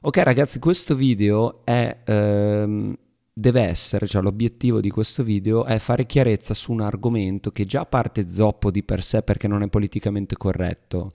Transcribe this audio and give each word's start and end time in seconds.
Ok 0.00 0.16
ragazzi, 0.16 0.58
questo 0.58 0.96
video 0.96 1.64
è, 1.64 1.98
ehm, 2.04 2.98
deve 3.32 3.60
essere, 3.60 4.08
cioè 4.08 4.22
l'obiettivo 4.22 4.80
di 4.80 4.90
questo 4.90 5.22
video 5.22 5.66
è 5.66 5.78
fare 5.78 6.04
chiarezza 6.04 6.52
su 6.52 6.72
un 6.72 6.80
argomento 6.80 7.52
che 7.52 7.64
già 7.64 7.86
parte 7.86 8.28
zoppo 8.28 8.72
di 8.72 8.82
per 8.82 9.04
sé 9.04 9.22
perché 9.22 9.46
non 9.46 9.62
è 9.62 9.68
politicamente 9.68 10.36
corretto 10.36 11.12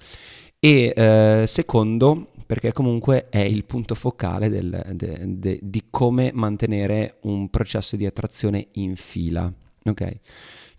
e 0.59 0.93
eh, 0.95 1.43
secondo 1.45 2.29
perché 2.45 2.71
comunque 2.71 3.27
è 3.27 3.39
il 3.39 3.65
punto 3.65 3.95
focale 3.95 4.47
del, 4.47 4.81
de, 4.93 5.23
de, 5.25 5.59
di 5.61 5.83
come 5.89 6.31
mantenere 6.33 7.17
un 7.23 7.49
processo 7.49 7.97
di 7.97 8.05
attrazione 8.05 8.67
in 8.73 8.95
fila. 8.95 9.53
Ok? 9.85 10.19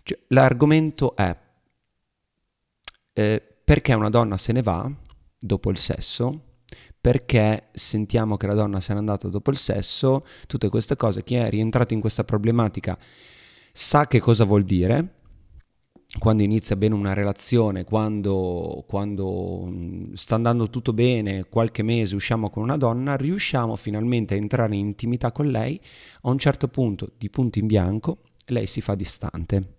Cioè, 0.03 0.19
l'argomento 0.27 1.15
è 1.15 1.35
eh, 3.13 3.41
perché 3.63 3.93
una 3.93 4.09
donna 4.09 4.37
se 4.37 4.51
ne 4.53 4.61
va 4.61 4.91
dopo 5.37 5.69
il 5.69 5.77
sesso, 5.77 6.41
perché 6.99 7.69
sentiamo 7.71 8.37
che 8.37 8.47
la 8.47 8.53
donna 8.53 8.79
se 8.79 8.93
n'è 8.93 8.99
andata 8.99 9.27
dopo 9.27 9.51
il 9.51 9.57
sesso, 9.57 10.25
tutte 10.47 10.69
queste 10.69 10.95
cose, 10.95 11.23
chi 11.23 11.35
è 11.35 11.49
rientrato 11.49 11.93
in 11.93 12.01
questa 12.01 12.23
problematica 12.23 12.97
sa 13.71 14.07
che 14.07 14.19
cosa 14.19 14.43
vuol 14.43 14.63
dire, 14.63 15.15
quando 16.17 16.43
inizia 16.43 16.75
bene 16.75 16.95
una 16.95 17.13
relazione, 17.13 17.83
quando, 17.83 18.83
quando, 18.87 19.71
sta 20.13 20.35
andando 20.35 20.69
tutto 20.69 20.93
bene, 20.93 21.45
qualche 21.45 21.83
mese 21.83 22.15
usciamo 22.15 22.49
con 22.49 22.63
una 22.63 22.77
donna, 22.77 23.15
riusciamo 23.15 23.75
finalmente 23.75 24.33
a 24.33 24.37
entrare 24.37 24.75
in 24.75 24.87
intimità 24.87 25.31
con 25.31 25.47
lei, 25.47 25.79
a 26.21 26.29
un 26.29 26.37
certo 26.37 26.67
punto, 26.67 27.11
di 27.17 27.29
punto 27.29 27.59
in 27.59 27.67
bianco, 27.67 28.19
lei 28.47 28.67
si 28.67 28.81
fa 28.81 28.95
distante. 28.95 29.73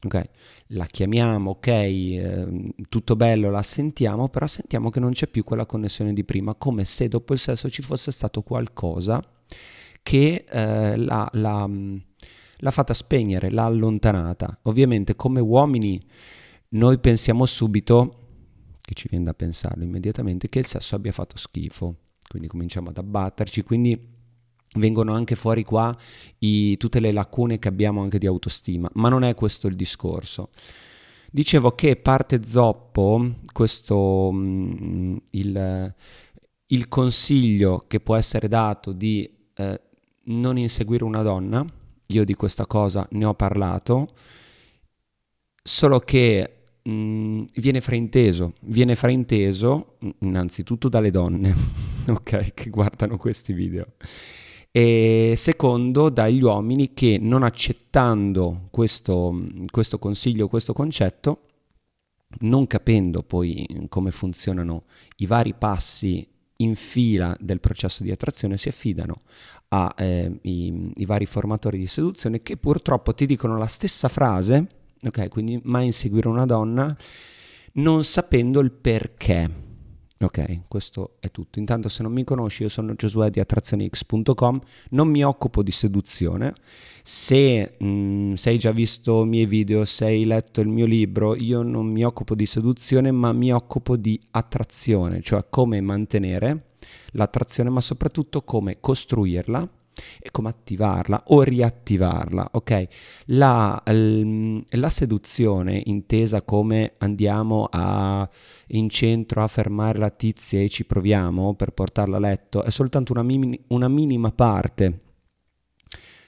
Okay. 0.00 0.28
La 0.68 0.86
chiamiamo, 0.86 1.50
ok, 1.50 1.66
eh, 1.66 2.74
tutto 2.88 3.16
bello, 3.16 3.50
la 3.50 3.62
sentiamo, 3.62 4.28
però 4.28 4.46
sentiamo 4.46 4.90
che 4.90 5.00
non 5.00 5.10
c'è 5.10 5.26
più 5.26 5.42
quella 5.42 5.66
connessione 5.66 6.12
di 6.12 6.24
prima, 6.24 6.54
come 6.54 6.84
se 6.84 7.08
dopo 7.08 7.32
il 7.32 7.40
sesso 7.40 7.68
ci 7.68 7.82
fosse 7.82 8.12
stato 8.12 8.42
qualcosa 8.42 9.20
che 10.02 10.44
eh, 10.48 10.96
la, 10.96 11.28
la 11.32 11.68
l'ha 12.58 12.70
fatta 12.70 12.94
spegnere, 12.94 13.50
l'ha 13.50 13.64
allontanata. 13.64 14.58
Ovviamente 14.62 15.16
come 15.16 15.40
uomini 15.40 16.00
noi 16.70 16.98
pensiamo 16.98 17.46
subito, 17.46 18.14
che 18.80 18.94
ci 18.94 19.08
viene 19.08 19.24
da 19.24 19.34
pensarlo 19.34 19.84
immediatamente, 19.84 20.48
che 20.48 20.58
il 20.58 20.66
sesso 20.66 20.94
abbia 20.94 21.12
fatto 21.12 21.36
schifo, 21.36 21.96
quindi 22.28 22.48
cominciamo 22.48 22.90
ad 22.90 22.98
abbatterci, 22.98 23.62
quindi 23.62 24.16
vengono 24.74 25.14
anche 25.14 25.34
fuori 25.34 25.64
qua 25.64 25.96
i, 26.38 26.76
tutte 26.76 27.00
le 27.00 27.12
lacune 27.12 27.58
che 27.58 27.68
abbiamo 27.68 28.02
anche 28.02 28.18
di 28.18 28.26
autostima, 28.26 28.88
ma 28.94 29.08
non 29.08 29.24
è 29.24 29.34
questo 29.34 29.66
il 29.66 29.76
discorso. 29.76 30.50
Dicevo 31.30 31.72
che 31.72 31.96
parte 31.96 32.46
zoppo 32.46 33.34
questo 33.52 34.30
mh, 34.32 34.76
mm, 34.82 35.16
il, 35.32 35.94
il, 36.66 36.88
consiglio 36.88 37.84
che 37.86 38.00
può 38.00 38.16
essere 38.16 38.48
dato 38.48 38.92
di 38.92 39.30
eh, 39.54 39.80
non 40.24 40.56
inseguire 40.56 41.04
una 41.04 41.22
donna, 41.22 41.64
io 42.06 42.24
di 42.24 42.34
questa 42.34 42.66
cosa 42.66 43.06
ne 43.10 43.26
ho 43.26 43.34
parlato, 43.34 44.08
solo 45.62 45.98
che 45.98 46.50
mh, 46.82 46.90
mm, 46.90 47.44
viene 47.56 47.80
frainteso, 47.82 48.54
viene 48.62 48.96
frainteso 48.96 49.98
innanzitutto 50.20 50.88
dalle 50.88 51.10
donne, 51.10 51.54
ok, 52.08 52.54
che 52.54 52.70
guardano 52.70 53.18
questi 53.18 53.52
video. 53.52 53.86
E 54.70 55.34
secondo 55.36 56.08
dagli 56.08 56.42
uomini 56.42 56.92
che 56.92 57.18
non 57.20 57.42
accettando 57.42 58.68
questo, 58.70 59.46
questo 59.70 59.98
consiglio, 59.98 60.48
questo 60.48 60.72
concetto, 60.72 61.42
non 62.40 62.66
capendo 62.66 63.22
poi 63.22 63.86
come 63.88 64.10
funzionano 64.10 64.84
i 65.16 65.26
vari 65.26 65.54
passi 65.54 66.26
in 66.60 66.74
fila 66.74 67.36
del 67.38 67.60
processo 67.60 68.02
di 68.02 68.10
attrazione 68.10 68.56
si 68.56 68.68
affidano 68.68 69.20
ai 69.68 70.32
eh, 70.42 71.06
vari 71.06 71.26
formatori 71.26 71.78
di 71.78 71.86
seduzione 71.86 72.42
che 72.42 72.56
purtroppo 72.56 73.14
ti 73.14 73.26
dicono 73.26 73.56
la 73.56 73.66
stessa 73.66 74.08
frase, 74.08 74.66
ok? 75.02 75.28
Quindi 75.28 75.60
mai 75.64 75.86
inseguire 75.86 76.28
una 76.28 76.46
donna 76.46 76.96
non 77.74 78.02
sapendo 78.02 78.60
il 78.60 78.72
perché. 78.72 79.66
Ok, 80.20 80.62
questo 80.66 81.16
è 81.20 81.30
tutto. 81.30 81.60
Intanto 81.60 81.88
se 81.88 82.02
non 82.02 82.12
mi 82.12 82.24
conosci, 82.24 82.62
io 82.62 82.68
sono 82.68 82.94
Giosuè 82.94 83.30
di 83.30 83.38
attrazionix.com, 83.38 84.60
non 84.90 85.08
mi 85.08 85.22
occupo 85.22 85.62
di 85.62 85.70
seduzione. 85.70 86.54
Se 87.04 87.76
mh, 87.78 87.86
mm, 87.86 88.34
sei 88.34 88.58
già 88.58 88.72
visto 88.72 89.22
i 89.22 89.28
miei 89.28 89.46
video, 89.46 89.84
se 89.84 90.06
hai 90.06 90.24
letto 90.24 90.60
il 90.60 90.66
mio 90.66 90.86
libro, 90.86 91.36
io 91.36 91.62
non 91.62 91.86
mi 91.86 92.02
occupo 92.04 92.34
di 92.34 92.46
seduzione, 92.46 93.12
ma 93.12 93.32
mi 93.32 93.52
occupo 93.52 93.96
di 93.96 94.20
attrazione, 94.32 95.22
cioè 95.22 95.46
come 95.48 95.80
mantenere 95.80 96.70
l'attrazione, 97.12 97.70
ma 97.70 97.80
soprattutto 97.80 98.42
come 98.42 98.78
costruirla 98.80 99.68
e 100.18 100.30
come 100.30 100.48
attivarla 100.48 101.24
o 101.26 101.42
riattivarla, 101.42 102.50
ok? 102.52 102.86
La, 103.26 103.82
la, 103.84 104.90
seduzione 104.90 105.82
intesa 105.84 106.42
come 106.42 106.94
andiamo 106.98 107.68
a, 107.70 108.28
in 108.68 108.88
centro 108.88 109.42
a 109.42 109.48
fermare 109.48 109.98
la 109.98 110.10
tizia 110.10 110.60
e 110.60 110.68
ci 110.68 110.84
proviamo 110.84 111.54
per 111.54 111.72
portarla 111.72 112.16
a 112.16 112.20
letto 112.20 112.62
è 112.62 112.70
soltanto 112.70 113.12
una, 113.12 113.22
mini, 113.22 113.60
una 113.68 113.88
minima 113.88 114.30
parte 114.32 115.00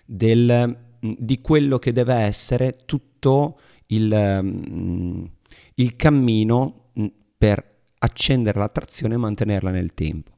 del, 0.05 0.77
di 1.01 1.41
quello 1.41 1.79
che 1.79 1.93
deve 1.93 2.15
essere 2.15 2.81
tutto 2.85 3.59
il, 3.87 5.31
il 5.75 5.97
cammino 5.97 6.91
per 7.39 7.71
accendere 7.99 8.59
l'attrazione 8.59 9.15
e 9.15 9.19
mantenerla 9.19 9.71
nel 9.71 9.95
tempo. 9.95 10.33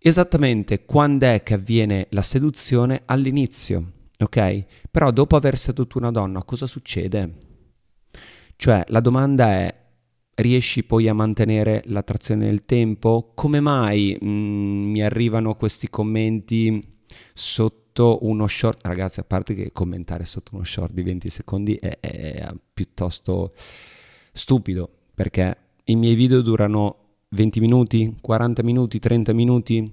Esattamente 0.00 0.84
quando 0.84 1.26
è 1.26 1.42
che 1.42 1.54
avviene 1.54 2.06
la 2.10 2.22
seduzione? 2.22 3.02
All'inizio, 3.06 3.92
ok? 4.18 4.64
Però 4.90 5.10
dopo 5.10 5.36
aver 5.36 5.56
sedotto 5.56 5.98
una 5.98 6.12
donna 6.12 6.44
cosa 6.44 6.66
succede? 6.66 7.36
Cioè 8.54 8.84
la 8.88 9.00
domanda 9.00 9.46
è 9.48 9.74
riesci 10.38 10.84
poi 10.84 11.08
a 11.08 11.14
mantenere 11.14 11.82
l'attrazione 11.86 12.46
nel 12.46 12.64
tempo? 12.64 13.32
Come 13.34 13.60
mai 13.60 14.16
mm, 14.22 14.90
mi 14.90 15.02
arrivano 15.02 15.56
questi 15.56 15.88
commenti 15.88 16.80
sotto 17.34 18.18
uno 18.22 18.46
short? 18.46 18.86
Ragazzi, 18.86 19.20
a 19.20 19.24
parte 19.24 19.54
che 19.54 19.72
commentare 19.72 20.24
sotto 20.24 20.54
uno 20.54 20.64
short 20.64 20.92
di 20.92 21.02
20 21.02 21.28
secondi 21.28 21.74
è, 21.74 21.98
è 21.98 22.52
piuttosto 22.72 23.52
stupido 24.32 24.88
perché 25.12 25.56
i 25.84 25.96
miei 25.96 26.14
video 26.14 26.40
durano 26.40 27.07
20 27.30 27.60
minuti, 27.60 28.16
40 28.20 28.62
minuti, 28.62 28.98
30 28.98 29.32
minuti, 29.34 29.92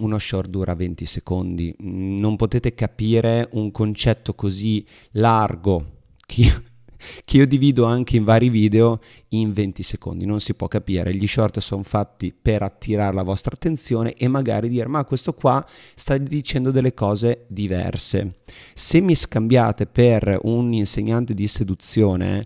uno 0.00 0.18
short 0.18 0.50
dura 0.50 0.74
20 0.74 1.06
secondi. 1.06 1.74
Non 1.78 2.36
potete 2.36 2.74
capire 2.74 3.48
un 3.52 3.70
concetto 3.70 4.34
così 4.34 4.84
largo 5.12 6.00
che 6.26 6.40
io, 6.42 6.62
che 7.24 7.38
io, 7.38 7.46
divido 7.46 7.84
anche 7.84 8.16
in 8.16 8.24
vari 8.24 8.50
video 8.50 9.00
in 9.28 9.52
20 9.52 9.82
secondi. 9.82 10.26
Non 10.26 10.40
si 10.40 10.52
può 10.52 10.68
capire. 10.68 11.14
Gli 11.14 11.26
short 11.26 11.58
sono 11.60 11.82
fatti 11.82 12.34
per 12.34 12.62
attirare 12.62 13.14
la 13.14 13.22
vostra 13.22 13.54
attenzione 13.54 14.12
e 14.12 14.28
magari 14.28 14.68
dire 14.68 14.88
ma 14.88 15.04
questo 15.04 15.32
qua 15.32 15.64
sta 15.94 16.18
dicendo 16.18 16.70
delle 16.70 16.92
cose 16.92 17.46
diverse. 17.48 18.40
Se 18.74 19.00
mi 19.00 19.14
scambiate 19.14 19.86
per 19.86 20.38
un 20.42 20.72
insegnante 20.74 21.32
di 21.32 21.46
seduzione 21.46 22.44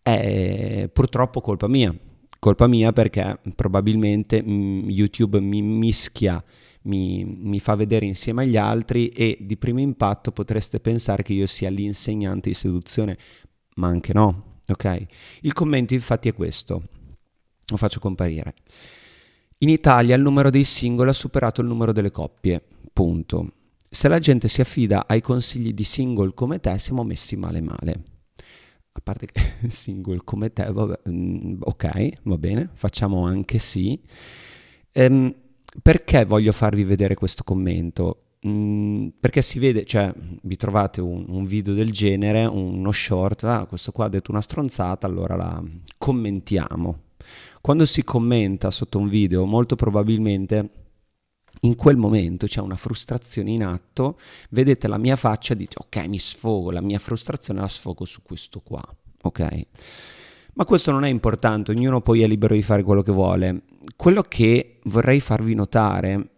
è 0.00 0.88
purtroppo 0.92 1.40
colpa 1.40 1.66
mia 1.66 1.92
colpa 2.38 2.66
mia 2.66 2.92
perché 2.92 3.40
probabilmente 3.54 4.42
mm, 4.42 4.88
YouTube 4.88 5.40
mi 5.40 5.60
mischia, 5.62 6.42
mi, 6.82 7.24
mi, 7.24 7.58
fa 7.58 7.74
vedere 7.74 8.06
insieme 8.06 8.42
agli 8.42 8.56
altri 8.56 9.08
e 9.08 9.38
di 9.40 9.56
primo 9.56 9.80
impatto 9.80 10.30
potreste 10.30 10.80
pensare 10.80 11.22
che 11.22 11.32
io 11.32 11.46
sia 11.46 11.70
l'insegnante 11.70 12.48
di 12.48 12.54
seduzione, 12.54 13.18
ma 13.76 13.88
anche 13.88 14.12
no, 14.12 14.60
ok? 14.66 15.06
Il 15.42 15.52
commento 15.52 15.94
infatti 15.94 16.28
è 16.28 16.34
questo, 16.34 16.82
lo 17.66 17.76
faccio 17.76 18.00
comparire. 18.00 18.54
In 19.60 19.68
Italia 19.70 20.14
il 20.14 20.22
numero 20.22 20.50
dei 20.50 20.64
singoli 20.64 21.10
ha 21.10 21.14
superato 21.14 21.60
il 21.60 21.66
numero 21.66 21.92
delle 21.92 22.12
coppie, 22.12 22.62
punto. 22.92 23.52
Se 23.90 24.06
la 24.06 24.20
gente 24.20 24.48
si 24.48 24.60
affida 24.60 25.06
ai 25.08 25.20
consigli 25.20 25.72
di 25.72 25.82
single 25.82 26.34
come 26.34 26.60
te 26.60 26.78
siamo 26.78 27.02
messi 27.02 27.36
male 27.36 27.60
male 27.62 28.17
a 28.98 29.00
parte 29.02 29.26
che 29.26 29.40
single 29.68 30.20
come 30.24 30.52
te, 30.52 30.70
vabbè, 30.70 31.00
mm, 31.08 31.60
ok, 31.60 32.12
va 32.24 32.38
bene, 32.38 32.70
facciamo 32.74 33.24
anche 33.24 33.58
sì. 33.58 34.00
Ehm, 34.92 35.34
perché 35.82 36.24
voglio 36.24 36.52
farvi 36.52 36.84
vedere 36.84 37.14
questo 37.14 37.44
commento? 37.44 38.22
Mm, 38.46 39.08
perché 39.18 39.42
si 39.42 39.58
vede, 39.58 39.84
cioè 39.84 40.12
vi 40.42 40.56
trovate 40.56 41.00
un, 41.00 41.24
un, 41.28 41.44
video 41.44 41.74
del 41.74 41.92
genere, 41.92 42.44
uno 42.44 42.92
short, 42.92 43.44
ah, 43.44 43.66
questo 43.66 43.92
qua 43.92 44.06
ha 44.06 44.08
detto 44.08 44.30
una 44.30 44.40
stronzata, 44.40 45.06
allora 45.06 45.36
la 45.36 45.62
commentiamo. 45.96 47.02
Quando 47.60 47.84
si 47.86 48.04
commenta 48.04 48.70
sotto 48.70 48.98
un 48.98 49.08
video, 49.08 49.44
molto 49.44 49.74
probabilmente 49.74 50.70
in 51.62 51.74
quel 51.76 51.96
momento 51.96 52.46
c'è 52.46 52.60
una 52.60 52.76
frustrazione 52.76 53.50
in 53.50 53.64
atto, 53.64 54.18
vedete 54.50 54.88
la 54.88 54.98
mia 54.98 55.16
faccia 55.16 55.54
e 55.54 55.56
dite 55.56 55.76
ok 55.78 56.06
mi 56.06 56.18
sfogo, 56.18 56.70
la 56.70 56.80
mia 56.80 56.98
frustrazione 56.98 57.60
la 57.60 57.68
sfogo 57.68 58.04
su 58.04 58.22
questo 58.22 58.60
qua, 58.60 58.82
ok? 59.22 59.66
Ma 60.54 60.64
questo 60.64 60.90
non 60.90 61.04
è 61.04 61.08
importante, 61.08 61.70
ognuno 61.70 62.00
poi 62.00 62.22
è 62.22 62.26
libero 62.26 62.54
di 62.54 62.62
fare 62.62 62.82
quello 62.82 63.02
che 63.02 63.12
vuole. 63.12 63.62
Quello 63.94 64.22
che 64.22 64.80
vorrei 64.84 65.20
farvi 65.20 65.54
notare 65.54 66.30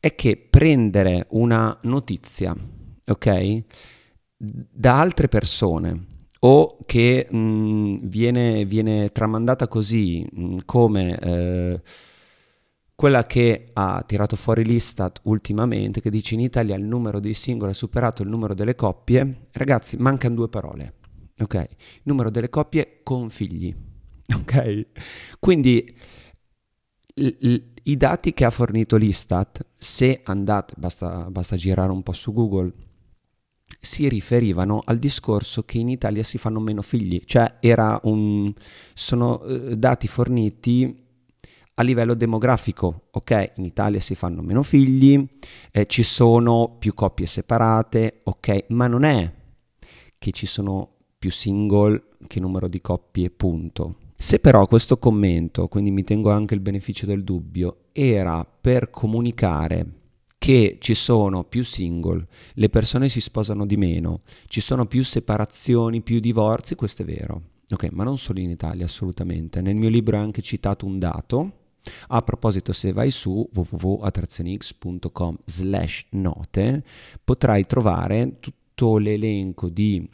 è 0.00 0.14
che 0.14 0.38
prendere 0.38 1.26
una 1.30 1.76
notizia, 1.82 2.56
ok, 3.04 3.62
da 4.36 4.98
altre 4.98 5.28
persone 5.28 6.06
o 6.40 6.78
che 6.86 7.26
mh, 7.30 7.98
viene, 8.04 8.64
viene, 8.64 9.10
tramandata 9.10 9.68
così 9.68 10.26
mh, 10.30 10.56
come 10.64 11.18
eh, 11.18 11.80
quella 13.00 13.24
che 13.24 13.70
ha 13.72 14.04
tirato 14.06 14.36
fuori 14.36 14.62
l'Istat 14.62 15.20
ultimamente, 15.22 16.02
che 16.02 16.10
dice 16.10 16.34
in 16.34 16.40
Italia 16.40 16.76
il 16.76 16.84
numero 16.84 17.18
dei 17.18 17.32
singoli 17.32 17.70
ha 17.70 17.74
superato 17.74 18.20
il 18.20 18.28
numero 18.28 18.52
delle 18.52 18.74
coppie, 18.74 19.46
ragazzi, 19.52 19.96
mancano 19.96 20.34
due 20.34 20.50
parole, 20.50 20.96
ok? 21.38 21.54
Il 21.54 22.02
numero 22.02 22.28
delle 22.28 22.50
coppie 22.50 23.00
con 23.02 23.30
figli, 23.30 23.74
ok? 24.36 24.86
Quindi 25.38 25.96
l- 27.14 27.26
l- 27.26 27.72
i 27.84 27.96
dati 27.96 28.34
che 28.34 28.44
ha 28.44 28.50
fornito 28.50 28.98
l'Istat, 28.98 29.64
se 29.78 30.20
andate, 30.22 30.74
basta, 30.76 31.30
basta 31.30 31.56
girare 31.56 31.92
un 31.92 32.02
po' 32.02 32.12
su 32.12 32.34
Google, 32.34 32.70
si 33.80 34.10
riferivano 34.10 34.82
al 34.84 34.98
discorso 34.98 35.62
che 35.62 35.78
in 35.78 35.88
Italia 35.88 36.22
si 36.22 36.36
fanno 36.36 36.60
meno 36.60 36.82
figli, 36.82 37.22
cioè 37.24 37.50
un, 38.02 38.52
sono 38.92 39.42
eh, 39.44 39.78
dati 39.78 40.06
forniti 40.06 41.08
a 41.80 41.82
livello 41.82 42.12
demografico, 42.12 43.06
ok, 43.10 43.52
in 43.56 43.64
Italia 43.64 44.00
si 44.00 44.14
fanno 44.14 44.42
meno 44.42 44.62
figli, 44.62 45.26
eh, 45.70 45.86
ci 45.86 46.02
sono 46.02 46.76
più 46.78 46.92
coppie 46.92 47.24
separate, 47.24 48.20
ok, 48.24 48.66
ma 48.68 48.86
non 48.86 49.04
è 49.04 49.32
che 50.18 50.30
ci 50.30 50.44
sono 50.44 50.96
più 51.18 51.30
single 51.30 52.02
che 52.26 52.38
numero 52.38 52.68
di 52.68 52.82
coppie, 52.82 53.30
punto. 53.30 53.96
Se 54.14 54.40
però 54.40 54.66
questo 54.66 54.98
commento, 54.98 55.68
quindi 55.68 55.90
mi 55.90 56.04
tengo 56.04 56.30
anche 56.30 56.52
il 56.52 56.60
beneficio 56.60 57.06
del 57.06 57.24
dubbio, 57.24 57.84
era 57.92 58.44
per 58.44 58.90
comunicare 58.90 59.86
che 60.36 60.76
ci 60.80 60.92
sono 60.92 61.44
più 61.44 61.64
single, 61.64 62.26
le 62.54 62.68
persone 62.68 63.08
si 63.08 63.22
sposano 63.22 63.64
di 63.64 63.78
meno, 63.78 64.18
ci 64.48 64.60
sono 64.60 64.84
più 64.84 65.02
separazioni, 65.02 66.02
più 66.02 66.20
divorzi, 66.20 66.74
questo 66.74 67.00
è 67.02 67.04
vero. 67.06 67.42
Ok, 67.70 67.88
ma 67.92 68.04
non 68.04 68.18
solo 68.18 68.40
in 68.40 68.50
Italia, 68.50 68.84
assolutamente. 68.84 69.62
Nel 69.62 69.76
mio 69.76 69.88
libro 69.88 70.18
ho 70.18 70.20
anche 70.20 70.42
citato 70.42 70.84
un 70.84 70.98
dato 70.98 71.59
a 72.08 72.22
proposito, 72.22 72.72
se 72.72 72.92
vai 72.92 73.10
su 73.10 73.48
www.attrazionix.com 73.52 75.38
slash 75.44 76.06
note 76.10 76.84
potrai 77.24 77.66
trovare 77.66 78.38
tutto 78.38 78.98
l'elenco 78.98 79.68
di 79.68 80.08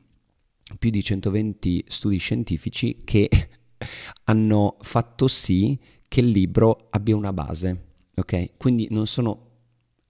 più 0.79 0.91
di 0.91 1.03
120 1.03 1.85
studi 1.87 2.19
scientifici 2.19 3.03
che 3.05 3.29
hanno 4.25 4.77
fatto 4.81 5.29
sì 5.29 5.79
che 6.09 6.21
il 6.21 6.29
libro 6.29 6.87
abbia 6.91 7.17
una 7.17 7.33
base, 7.33 7.85
ok? 8.15 8.57
Quindi 8.57 8.87
non 8.91 9.07
sono 9.07 9.45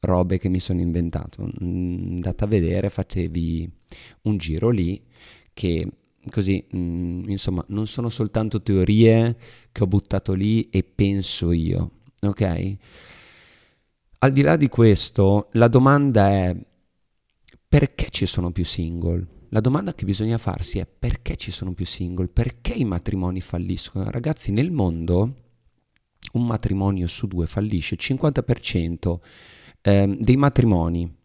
robe 0.00 0.38
che 0.38 0.48
mi 0.48 0.60
sono 0.60 0.80
inventato, 0.80 1.50
andate 1.60 2.44
a 2.44 2.46
vedere, 2.46 2.90
fatevi 2.90 3.70
un 4.22 4.36
giro 4.36 4.70
lì 4.70 5.02
che 5.52 5.88
così, 6.30 6.64
mh, 6.70 6.78
mm, 6.78 7.28
insomma, 7.28 7.64
non 7.68 7.86
sono 7.86 8.08
soltanto 8.08 8.62
teorie 8.62 9.36
che 9.72 9.82
ho 9.82 9.86
buttato 9.86 10.32
lì 10.32 10.68
e 10.70 10.82
penso 10.82 11.52
io, 11.52 11.90
ok? 12.20 12.76
Al 14.18 14.32
di 14.32 14.42
là 14.42 14.56
di 14.56 14.68
questo, 14.68 15.48
la 15.52 15.68
domanda 15.68 16.28
è 16.30 16.56
perché 17.68 18.08
ci 18.10 18.26
sono 18.26 18.50
più 18.50 18.64
single? 18.64 19.26
La 19.50 19.60
domanda 19.60 19.94
che 19.94 20.04
bisogna 20.04 20.38
farsi 20.38 20.78
è 20.78 20.86
perché 20.86 21.36
ci 21.36 21.50
sono 21.50 21.72
più 21.72 21.84
single? 21.86 22.28
Perché 22.28 22.72
i 22.72 22.84
matrimoni 22.84 23.40
falliscono? 23.40 24.10
Ragazzi, 24.10 24.52
nel 24.52 24.70
mondo 24.70 25.34
un 26.32 26.46
matrimonio 26.46 27.06
su 27.06 27.26
due 27.26 27.46
fallisce, 27.46 27.94
il 27.94 28.00
50% 28.02 29.18
eh, 29.82 30.16
dei 30.18 30.36
matrimoni 30.36 31.15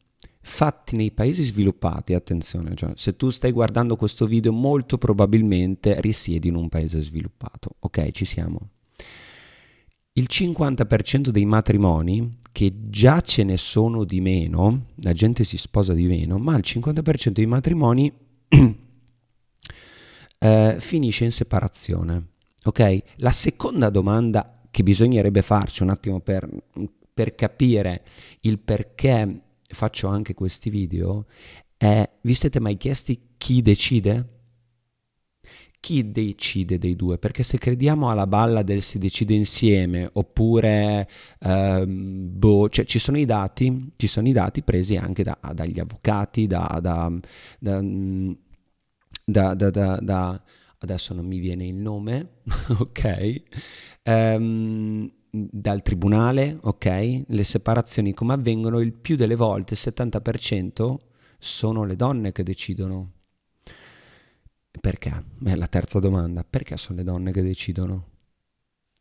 fatti 0.42 0.96
nei 0.96 1.12
paesi 1.12 1.44
sviluppati, 1.44 2.14
attenzione, 2.14 2.76
cioè, 2.76 2.92
se 2.96 3.16
tu 3.16 3.30
stai 3.30 3.52
guardando 3.52 3.96
questo 3.96 4.26
video 4.26 4.52
molto 4.52 4.98
probabilmente 4.98 6.02
risiedi 6.02 6.48
in 6.48 6.56
un 6.56 6.68
paese 6.68 7.02
sviluppato, 7.02 7.76
ok, 7.80 8.12
ci 8.12 8.26
siamo. 8.26 8.70
Il 10.14 10.28
50% 10.30 11.30
dei 11.30 11.46
matrimoni, 11.46 12.40
che 12.52 12.74
già 12.90 13.22
ce 13.22 13.44
ne 13.44 13.56
sono 13.56 14.04
di 14.04 14.20
meno, 14.20 14.88
la 14.96 15.14
gente 15.14 15.46
si 15.46 15.58
sposa 15.58 15.94
di 15.94 16.06
meno, 16.06 16.38
ma 16.38 16.56
il 16.58 16.64
50% 16.66 17.30
dei 17.30 17.46
matrimoni 17.46 18.12
eh, 20.38 20.76
finisce 20.80 21.24
in 21.24 21.32
separazione, 21.32 22.26
ok? 22.66 23.04
La 23.18 23.32
seconda 23.32 23.90
domanda 23.90 24.60
che 24.70 24.84
bisognerebbe 24.84 25.42
farci 25.42 25.84
un 25.84 25.90
attimo 25.90 26.20
per, 26.20 26.50
per 27.14 27.36
capire 27.36 28.04
il 28.42 28.60
perché 28.60 29.42
faccio 29.74 30.08
anche 30.08 30.34
questi 30.34 30.70
video 30.70 31.26
è, 31.82 32.08
vi 32.22 32.34
siete 32.36 32.60
mai 32.60 32.78
chiesti 32.78 33.20
chi 33.38 33.64
decide? 33.64 34.40
Chi 35.80 36.12
decide 36.12 36.78
dei 36.78 36.96
due? 36.96 37.18
Perché 37.18 37.42
se 37.42 37.58
crediamo 37.58 38.12
alla 38.12 38.28
balla 38.28 38.62
del 38.62 38.84
si 38.84 39.00
decide 39.00 39.34
insieme 39.34 40.08
oppure 40.14 41.08
ehm, 41.40 42.38
boh, 42.38 42.70
cioè 42.70 42.86
ci 42.86 43.00
sono 43.00 43.18
i 43.18 43.26
dati, 43.26 43.94
ci 43.96 44.06
sono 44.06 44.28
i 44.28 44.32
dati 44.32 44.62
presi 44.62 44.96
anche 44.96 45.24
da, 45.24 45.40
dagli 45.56 45.80
avvocati, 45.80 46.46
da, 46.46 46.80
da, 46.80 47.12
da, 49.26 50.00
da, 50.00 50.44
adesso 50.78 51.16
non 51.16 51.26
mi 51.26 51.40
viene 51.40 51.66
il 51.66 51.76
nome, 51.76 52.42
ok? 52.78 53.44
Um, 54.04 55.12
dal 55.32 55.82
tribunale, 55.82 56.58
ok? 56.62 57.24
Le 57.28 57.44
separazioni 57.44 58.14
come 58.14 58.34
avvengono 58.34 58.80
il 58.80 58.92
più 58.92 59.16
delle 59.16 59.36
volte, 59.36 59.74
il 59.74 59.80
70% 59.82 60.96
sono 61.40 61.86
le 61.86 61.96
donne 61.96 62.32
che 62.32 62.44
decidono. 62.44 63.12
Perché? 64.80 65.24
È 65.44 65.56
la 65.56 65.68
terza 65.68 66.00
domanda. 66.00 66.46
Perché 66.48 66.78
sono 66.78 66.98
le 66.98 67.04
donne 67.04 67.32
che 67.32 67.42
decidono? 67.42 68.08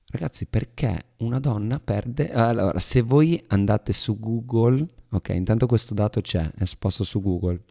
Ragazzi, 0.07 0.47
perché 0.47 1.05
una 1.19 1.39
donna 1.39 1.79
perde... 1.79 2.33
Allora, 2.33 2.79
se 2.79 3.01
voi 3.03 3.43
andate 3.49 3.93
su 3.93 4.19
Google, 4.19 4.87
ok, 5.11 5.29
intanto 5.29 5.67
questo 5.67 5.95
dato 5.95 6.21
c'è, 6.21 6.43
è 6.43 6.63
esposto 6.63 7.05
su 7.05 7.21
Google. 7.21 7.63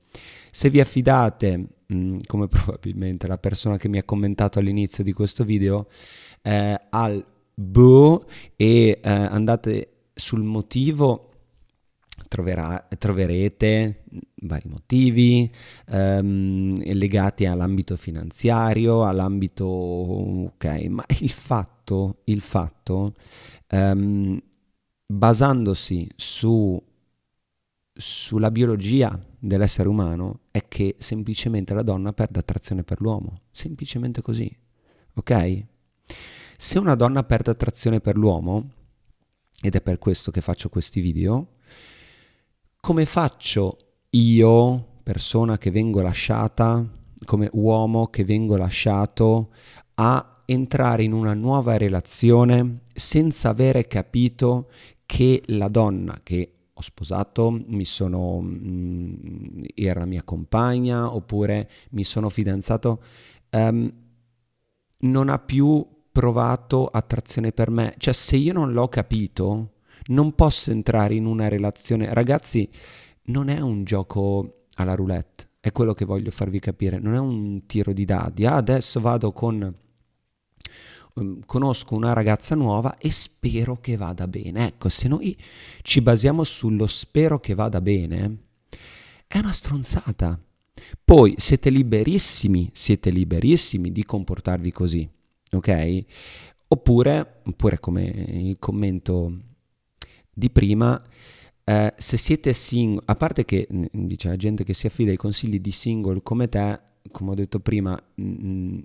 Se 0.50 0.70
vi 0.70 0.80
affidate, 0.80 1.58
mh, 1.86 1.96
mm, 1.96 2.18
come 2.26 2.48
probabilmente 2.50 3.28
la 3.28 3.38
persona 3.38 3.78
che 3.78 3.90
mi 3.90 3.98
ha 3.98 4.04
commentato 4.04 4.60
all'inizio 4.60 5.04
di 5.04 5.12
questo 5.12 5.44
video, 5.44 5.88
eh, 6.42 6.80
al 6.90 7.26
boh 7.60 8.26
e 8.56 9.00
eh, 9.04 9.10
andate 9.10 10.08
sul 10.14 10.44
motivo 10.44 11.30
troverà, 12.30 12.88
troverete 12.98 14.04
vari 14.44 14.70
motivi 14.70 15.50
ehm, 15.88 16.82
legati 16.94 17.46
all'ambito 17.46 17.98
finanziario, 17.98 19.06
all'ambito 19.06 19.66
ok, 19.66 20.66
ma 20.90 21.04
il 21.20 21.30
fatto, 21.30 22.22
il 22.26 22.40
fatto 22.40 23.14
ehm, 23.68 24.42
basandosi 25.06 26.10
su, 26.16 26.82
sulla 27.94 28.52
biologia 28.52 29.20
dell'essere 29.38 29.90
umano 29.90 30.42
è 30.52 30.66
che 30.68 30.96
semplicemente 30.98 31.74
la 31.74 31.84
donna 31.84 32.14
perde 32.14 32.40
attrazione 32.40 32.84
per 32.84 33.02
l'uomo, 33.02 33.42
semplicemente 33.52 34.22
così, 34.22 34.50
ok? 35.16 35.66
Se 36.62 36.78
una 36.78 36.96
donna 36.96 37.24
perde 37.24 37.52
attrazione 37.52 38.02
per 38.02 38.18
l'uomo, 38.18 38.70
ed 39.62 39.76
è 39.76 39.82
per 39.82 39.98
questo 39.98 40.30
che 40.30 40.42
faccio 40.42 40.68
questi 40.68 41.00
video, 41.00 41.54
come 42.82 43.06
faccio 43.06 43.78
io, 44.10 44.98
persona 45.02 45.58
che 45.58 45.72
vengo 45.72 46.02
lasciata, 46.02 46.86
come 47.24 47.48
uomo 47.54 48.08
che 48.08 48.26
vengo 48.26 48.58
lasciato, 48.58 49.54
a 49.96 50.42
entrare 50.44 51.04
in 51.04 51.14
una 51.14 51.34
nuova 51.34 51.78
relazione 51.78 52.82
senza 52.94 53.48
avere 53.48 53.88
capito 53.88 54.70
che 55.06 55.42
la 55.46 55.70
donna 55.70 56.20
che 56.22 56.56
ho 56.74 56.82
sposato, 56.82 57.52
mi 57.52 57.86
sono, 57.86 58.42
mh, 58.42 58.68
mm, 58.68 59.64
era 59.76 60.04
mia 60.04 60.24
compagna 60.24 61.16
oppure 61.16 61.70
mi 61.92 62.04
sono 62.04 62.28
fidanzato, 62.28 63.02
um, 63.52 63.90
non 64.98 65.30
ha 65.30 65.40
più 65.40 65.98
provato 66.20 66.88
attrazione 66.88 67.54
per 67.54 67.70
me. 67.70 67.96
Cioè, 67.98 68.14
se 68.14 68.36
io 68.36 68.52
non 68.52 68.74
l'ho 68.74 68.90
capito, 68.90 69.76
non 70.08 70.36
posso 70.36 70.70
entrare 70.70 71.16
in 71.16 71.26
una 71.26 71.48
relazione. 71.48 72.14
Ragazzi, 72.14 72.70
non 73.28 73.48
è 73.48 73.62
un 73.62 73.86
gioco 73.86 74.66
alla 74.74 74.96
roulette, 74.96 75.52
è 75.62 75.72
quello 75.72 75.94
che 75.94 76.04
voglio 76.04 76.30
farvi 76.30 76.60
capire. 76.60 77.00
Non 77.00 77.14
è 77.14 77.20
un 77.20 77.66
tiro 77.68 77.94
di 77.94 78.04
dadi. 78.04 78.46
Ah, 78.46 78.56
adesso 78.56 79.00
vado 79.00 79.32
con 79.32 79.74
mm, 81.22 81.40
conosco 81.46 81.96
una 81.96 82.12
ragazza 82.12 82.54
nuova 82.54 82.98
e 82.98 83.12
spero 83.12 83.78
che 83.78 83.96
vada 83.96 84.28
bene. 84.28 84.68
Ecco, 84.68 84.90
se 84.90 85.08
noi 85.08 85.38
ci 85.84 86.02
basiamo 86.02 86.44
sullo 86.44 86.86
spero 86.86 87.40
che 87.40 87.54
vada 87.54 87.80
bene, 87.80 88.40
è 89.26 89.38
una 89.38 89.54
stronzata. 89.54 90.38
Poi 91.02 91.36
siete 91.38 91.70
liberissimi, 91.70 92.72
siete 92.74 93.10
liberissimi 93.10 93.94
di 93.94 94.04
comportarvi 94.04 94.72
così, 94.74 95.10
ok? 95.52 96.06
Oppure, 96.68 97.42
oppure 97.44 97.80
come 97.80 98.04
il 98.04 98.58
commento 98.60 99.34
di 100.32 100.50
prima, 100.50 101.02
eh, 101.64 101.94
se 101.98 102.18
siete 102.18 102.54
single, 102.54 103.04
a 103.06 103.16
parte 103.16 103.46
che 103.46 103.68
dice 103.92 104.28
la 104.30 104.36
gente 104.36 104.64
che 104.64 104.74
si 104.74 104.88
affida 104.88 105.12
ai 105.12 105.18
consigli 105.18 105.60
di 105.60 105.72
single 105.72 106.22
come 106.24 106.48
te, 106.48 106.80
come 107.12 107.32
ho 107.32 107.36
detto 107.36 107.60
prima, 107.60 108.00
mh, 108.16 108.80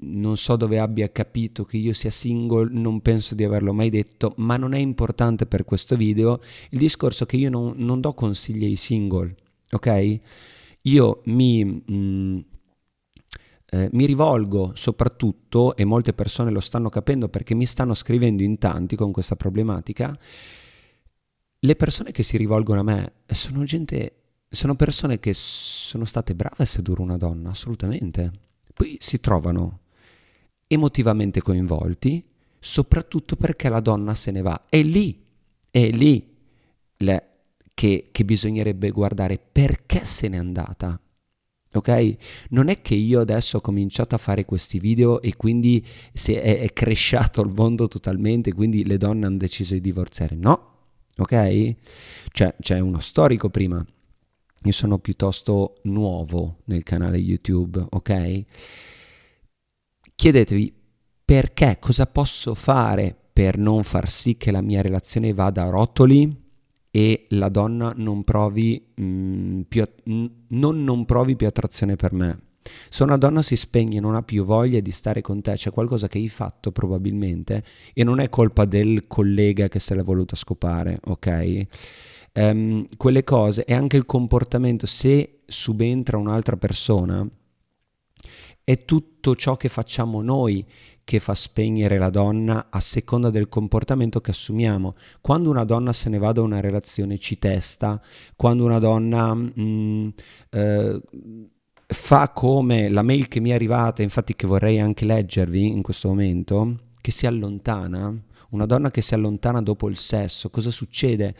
non 0.00 0.36
so 0.36 0.56
dove 0.56 0.78
abbia 0.78 1.10
capito 1.10 1.64
che 1.64 1.76
io 1.76 1.92
sia 1.92 2.10
single, 2.10 2.68
non 2.72 3.00
penso 3.00 3.34
di 3.34 3.44
averlo 3.44 3.72
mai 3.72 3.90
detto, 3.90 4.34
ma 4.38 4.56
non 4.56 4.72
è 4.74 4.78
importante 4.78 5.46
per 5.46 5.64
questo 5.64 5.96
video 5.96 6.40
il 6.70 6.78
discorso 6.78 7.26
che 7.26 7.36
io 7.36 7.50
non, 7.50 7.74
non 7.76 8.00
do 8.00 8.12
consigli 8.12 8.64
ai 8.64 8.76
single, 8.76 9.34
ok? 9.70 10.20
Io 10.82 11.22
mi, 11.24 11.64
mh, 11.64 12.44
eh, 13.70 13.88
mi 13.92 14.06
rivolgo 14.06 14.72
soprattutto, 14.74 15.76
e 15.76 15.84
molte 15.84 16.12
persone 16.12 16.50
lo 16.50 16.60
stanno 16.60 16.88
capendo 16.88 17.28
perché 17.28 17.54
mi 17.54 17.66
stanno 17.66 17.94
scrivendo 17.94 18.42
in 18.42 18.58
tanti 18.58 18.96
con 18.96 19.12
questa 19.12 19.36
problematica, 19.36 20.18
le 21.60 21.76
persone 21.76 22.12
che 22.12 22.22
si 22.22 22.36
rivolgono 22.36 22.80
a 22.80 22.84
me 22.84 23.12
sono 23.26 23.64
gente, 23.64 24.12
sono 24.48 24.74
persone 24.76 25.18
che 25.18 25.32
sono 25.34 26.04
state 26.04 26.34
brave 26.34 26.62
a 26.62 26.64
sedurre 26.64 27.02
una 27.02 27.16
donna, 27.16 27.50
assolutamente 27.50 28.46
poi 28.78 28.96
si 29.00 29.18
trovano 29.18 29.80
emotivamente 30.68 31.42
coinvolti, 31.42 32.24
soprattutto 32.60 33.34
perché 33.34 33.68
la 33.68 33.80
donna 33.80 34.14
se 34.14 34.30
ne 34.30 34.40
va. 34.40 34.66
È 34.68 34.80
lì, 34.80 35.20
è 35.68 35.90
lì 35.90 36.36
le, 36.98 37.28
che, 37.74 38.10
che 38.12 38.24
bisognerebbe 38.24 38.90
guardare 38.90 39.36
perché 39.38 40.04
se 40.04 40.28
n'è 40.28 40.36
andata. 40.36 41.00
Ok? 41.78 42.16
Non 42.50 42.68
è 42.68 42.80
che 42.82 42.94
io 42.94 43.20
adesso 43.20 43.58
ho 43.58 43.60
cominciato 43.60 44.14
a 44.14 44.18
fare 44.18 44.44
questi 44.44 44.78
video 44.78 45.22
e 45.22 45.36
quindi 45.36 45.84
è, 46.12 46.60
è 46.60 46.72
cresciato 46.72 47.40
il 47.42 47.52
mondo 47.54 47.88
totalmente, 47.88 48.52
quindi 48.52 48.84
le 48.84 48.96
donne 48.96 49.26
hanno 49.26 49.36
deciso 49.36 49.74
di 49.74 49.80
divorziare. 49.80 50.34
No, 50.34 50.70
ok? 51.16 51.74
Cioè, 52.30 52.54
c'è 52.60 52.78
uno 52.78 53.00
storico 53.00 53.48
prima. 53.48 53.84
Io 54.64 54.72
sono 54.72 54.98
piuttosto 54.98 55.74
nuovo 55.82 56.58
nel 56.64 56.82
canale 56.82 57.16
YouTube, 57.18 57.86
ok? 57.88 58.44
Chiedetevi 60.14 60.74
perché, 61.24 61.76
cosa 61.78 62.06
posso 62.06 62.54
fare 62.54 63.16
per 63.32 63.56
non 63.56 63.84
far 63.84 64.10
sì 64.10 64.36
che 64.36 64.50
la 64.50 64.62
mia 64.62 64.82
relazione 64.82 65.32
vada 65.32 65.62
a 65.62 65.68
rotoli 65.70 66.46
e 66.90 67.26
la 67.30 67.48
donna 67.48 67.92
non 67.96 68.24
provi, 68.24 68.92
mh, 68.94 69.02
mm, 69.02 69.60
più, 69.62 69.84
mh, 70.04 70.26
non, 70.48 70.84
non 70.84 71.04
provi 71.04 71.36
più 71.36 71.46
attrazione 71.46 71.96
per 71.96 72.12
me. 72.12 72.40
Se 72.90 73.02
una 73.02 73.16
donna 73.16 73.40
si 73.40 73.56
spegne 73.56 73.96
e 73.96 74.00
non 74.00 74.14
ha 74.14 74.22
più 74.22 74.44
voglia 74.44 74.80
di 74.80 74.90
stare 74.90 75.22
con 75.22 75.40
te, 75.40 75.54
c'è 75.54 75.70
qualcosa 75.70 76.06
che 76.06 76.18
hai 76.18 76.28
fatto 76.28 76.70
probabilmente 76.70 77.64
e 77.94 78.04
non 78.04 78.20
è 78.20 78.28
colpa 78.28 78.66
del 78.66 79.06
collega 79.06 79.68
che 79.68 79.78
se 79.78 79.94
l'è 79.94 80.02
voluta 80.02 80.36
scopare, 80.36 80.98
ok? 81.04 81.66
um, 82.38 82.86
quelle 82.96 83.24
cose 83.24 83.64
e 83.64 83.74
anche 83.74 83.96
il 83.96 84.06
comportamento, 84.06 84.86
se 84.86 85.40
subentra 85.46 86.16
un'altra 86.16 86.56
persona, 86.56 87.26
è 88.64 88.84
tutto 88.84 89.34
ciò 89.34 89.56
che 89.56 89.68
facciamo 89.68 90.20
noi 90.22 90.64
che 91.08 91.20
fa 91.20 91.32
spegnere 91.32 91.96
la 91.96 92.10
donna 92.10 92.66
a 92.68 92.80
seconda 92.80 93.30
del 93.30 93.48
comportamento 93.48 94.20
che 94.20 94.32
assumiamo. 94.32 94.94
Quando 95.22 95.48
una 95.48 95.64
donna 95.64 95.90
se 95.94 96.10
ne 96.10 96.18
va 96.18 96.32
da 96.32 96.42
una 96.42 96.60
relazione 96.60 97.16
ci 97.16 97.38
testa, 97.38 97.98
quando 98.36 98.66
una 98.66 98.78
donna 98.78 99.34
mm, 99.34 100.08
eh, 100.50 101.00
fa 101.86 102.28
come 102.28 102.90
la 102.90 103.00
mail 103.00 103.26
che 103.26 103.40
mi 103.40 103.48
è 103.48 103.54
arrivata, 103.54 104.02
infatti 104.02 104.36
che 104.36 104.46
vorrei 104.46 104.80
anche 104.80 105.06
leggervi 105.06 105.68
in 105.68 105.80
questo 105.80 106.08
momento, 106.08 106.90
che 107.00 107.10
si 107.10 107.26
allontana, 107.26 108.14
una 108.50 108.66
donna 108.66 108.90
che 108.90 109.00
si 109.00 109.14
allontana 109.14 109.62
dopo 109.62 109.88
il 109.88 109.96
sesso, 109.96 110.50
cosa 110.50 110.70
succede? 110.70 111.34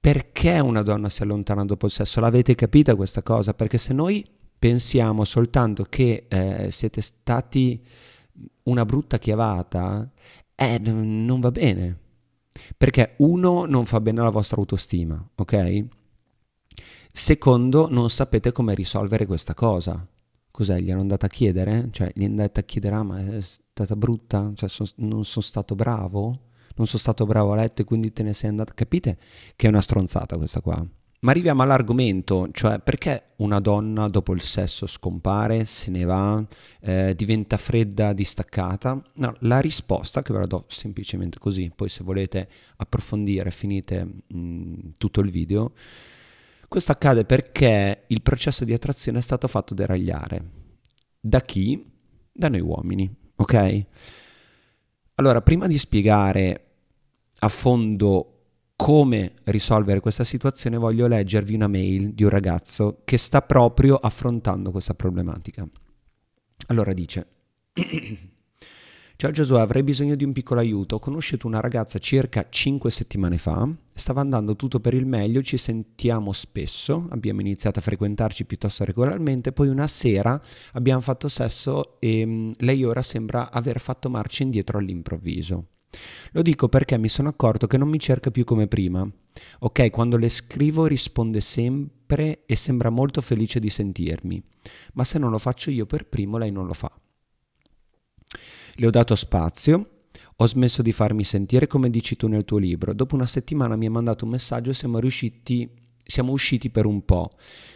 perché 0.00 0.60
una 0.60 0.82
donna 0.82 1.10
si 1.10 1.22
allontana 1.22 1.64
dopo 1.66 1.84
il 1.84 1.92
sesso? 1.92 2.20
L'avete 2.20 2.54
capita 2.54 2.94
questa 2.94 3.22
cosa? 3.22 3.52
Perché 3.52 3.76
se 3.76 3.92
noi 3.92 4.24
pensiamo 4.58 5.24
soltanto 5.24 5.84
che 5.88 6.24
eh, 6.28 6.70
siete 6.70 7.00
stati 7.02 7.84
una 8.64 8.84
brutta 8.84 9.18
chiavata, 9.18 10.08
eh, 10.54 10.78
non 10.78 11.40
va 11.40 11.50
bene. 11.50 11.98
Perché 12.76 13.14
uno, 13.18 13.66
non 13.66 13.84
fa 13.86 14.00
bene 14.00 14.20
alla 14.20 14.30
vostra 14.30 14.58
autostima, 14.58 15.22
ok? 15.34 15.84
Secondo, 17.10 17.88
non 17.90 18.10
sapete 18.10 18.52
come 18.52 18.74
risolvere 18.74 19.26
questa 19.26 19.54
cosa. 19.54 20.06
Cos'è? 20.50 20.78
Gli 20.80 20.90
hanno 20.90 21.02
andato 21.02 21.26
a 21.26 21.28
chiedere? 21.28 21.88
Cioè, 21.90 22.10
gli 22.14 22.24
andato 22.24 22.60
a 22.60 22.62
chiedere, 22.62 22.94
ah, 22.94 23.02
ma 23.02 23.18
è 23.20 23.40
stata 23.40 23.94
brutta? 23.96 24.52
Cioè, 24.54 24.68
son, 24.68 24.86
non 24.96 25.24
sono 25.24 25.44
stato 25.44 25.74
bravo? 25.74 26.40
non 26.76 26.86
sono 26.86 27.00
stato 27.00 27.24
bravo 27.26 27.52
a 27.52 27.56
letto 27.56 27.82
e 27.82 27.84
quindi 27.84 28.12
te 28.12 28.22
ne 28.22 28.32
sei 28.32 28.50
andato. 28.50 28.72
Capite 28.74 29.18
che 29.56 29.66
è 29.66 29.70
una 29.70 29.80
stronzata 29.80 30.36
questa 30.36 30.60
qua? 30.60 30.86
Ma 31.20 31.30
arriviamo 31.30 31.62
all'argomento, 31.62 32.48
cioè 32.52 32.78
perché 32.78 33.32
una 33.36 33.58
donna 33.58 34.08
dopo 34.08 34.34
il 34.34 34.42
sesso 34.42 34.86
scompare, 34.86 35.64
se 35.64 35.90
ne 35.90 36.04
va, 36.04 36.44
eh, 36.80 37.14
diventa 37.16 37.56
fredda, 37.56 38.12
distaccata? 38.12 39.02
No, 39.14 39.34
la 39.40 39.60
risposta 39.60 40.22
che 40.22 40.32
ve 40.32 40.40
la 40.40 40.46
do 40.46 40.64
semplicemente 40.68 41.38
così, 41.38 41.72
poi 41.74 41.88
se 41.88 42.04
volete 42.04 42.48
approfondire 42.76 43.50
finite 43.50 44.04
mh, 44.04 44.38
mm, 44.38 44.74
tutto 44.98 45.20
il 45.20 45.30
video. 45.30 45.72
Questo 46.68 46.92
accade 46.92 47.24
perché 47.24 48.04
il 48.08 48.22
processo 48.22 48.64
di 48.64 48.74
attrazione 48.74 49.18
è 49.18 49.22
stato 49.22 49.48
fatto 49.48 49.72
deragliare. 49.72 50.50
Da 51.18 51.40
chi? 51.40 51.82
Da 52.30 52.48
noi 52.48 52.60
uomini, 52.60 53.10
ok? 53.36 53.84
Allora, 55.14 55.40
prima 55.40 55.66
di 55.66 55.78
spiegare 55.78 56.64
a 57.38 57.48
fondo 57.48 58.35
come 58.76 59.32
risolvere 59.44 60.00
questa 60.00 60.24
situazione, 60.24 60.76
voglio 60.76 61.06
leggervi 61.06 61.54
una 61.54 61.66
mail 61.66 62.12
di 62.12 62.22
un 62.22 62.30
ragazzo 62.30 63.00
che 63.04 63.16
sta 63.16 63.42
proprio 63.42 63.96
affrontando 63.96 64.70
questa 64.70 64.94
problematica. 64.94 65.66
Allora 66.68 66.92
dice, 66.92 67.26
Ciao 69.18 69.30
Gesù, 69.30 69.54
avrei 69.54 69.82
bisogno 69.82 70.14
di 70.14 70.24
un 70.24 70.32
piccolo 70.32 70.60
aiuto. 70.60 70.96
Ho 70.96 70.98
conosciuto 70.98 71.46
una 71.46 71.60
ragazza 71.60 71.98
circa 71.98 72.46
5 72.50 72.90
settimane 72.90 73.38
fa, 73.38 73.66
stava 73.94 74.20
andando 74.20 74.56
tutto 74.56 74.78
per 74.78 74.92
il 74.92 75.06
meglio, 75.06 75.42
ci 75.42 75.56
sentiamo 75.56 76.34
spesso, 76.34 77.06
abbiamo 77.08 77.40
iniziato 77.40 77.78
a 77.78 77.82
frequentarci 77.82 78.44
piuttosto 78.44 78.84
regolarmente, 78.84 79.52
poi 79.52 79.68
una 79.68 79.86
sera 79.86 80.38
abbiamo 80.72 81.00
fatto 81.00 81.28
sesso 81.28 81.98
e 81.98 82.26
mm, 82.26 82.52
lei 82.58 82.84
ora 82.84 83.00
sembra 83.00 83.50
aver 83.50 83.80
fatto 83.80 84.10
marcia 84.10 84.42
indietro 84.42 84.76
all'improvviso. 84.76 85.68
Lo 86.32 86.42
dico 86.42 86.68
perché 86.68 86.98
mi 86.98 87.08
sono 87.08 87.28
accorto 87.28 87.66
che 87.66 87.76
non 87.76 87.88
mi 87.88 87.98
cerca 87.98 88.30
più 88.30 88.44
come 88.44 88.66
prima. 88.66 89.08
Ok, 89.60 89.90
quando 89.90 90.16
le 90.16 90.28
scrivo 90.28 90.86
risponde 90.86 91.40
sempre 91.40 92.44
e 92.46 92.56
sembra 92.56 92.90
molto 92.90 93.20
felice 93.20 93.60
di 93.60 93.70
sentirmi, 93.70 94.42
ma 94.94 95.04
se 95.04 95.18
non 95.18 95.30
lo 95.30 95.38
faccio 95.38 95.70
io 95.70 95.86
per 95.86 96.06
primo 96.06 96.38
lei 96.38 96.50
non 96.50 96.66
lo 96.66 96.74
fa. 96.74 96.90
Le 98.74 98.86
ho 98.86 98.90
dato 98.90 99.14
spazio, 99.14 99.90
ho 100.36 100.46
smesso 100.46 100.82
di 100.82 100.92
farmi 100.92 101.24
sentire 101.24 101.66
come 101.66 101.90
dici 101.90 102.16
tu 102.16 102.28
nel 102.28 102.44
tuo 102.44 102.58
libro. 102.58 102.92
Dopo 102.92 103.14
una 103.14 103.26
settimana 103.26 103.76
mi 103.76 103.86
ha 103.86 103.90
mandato 103.90 104.24
un 104.24 104.32
messaggio 104.32 104.70
e 104.70 104.74
siamo 104.74 104.98
riusciti, 104.98 105.70
siamo 106.04 106.32
usciti 106.32 106.70
per 106.70 106.84
un 106.84 107.04
po', 107.04 107.30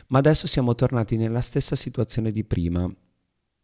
ma 0.08 0.18
adesso 0.18 0.46
siamo 0.46 0.74
tornati 0.74 1.16
nella 1.16 1.40
stessa 1.40 1.76
situazione 1.76 2.32
di 2.32 2.44
prima 2.44 2.88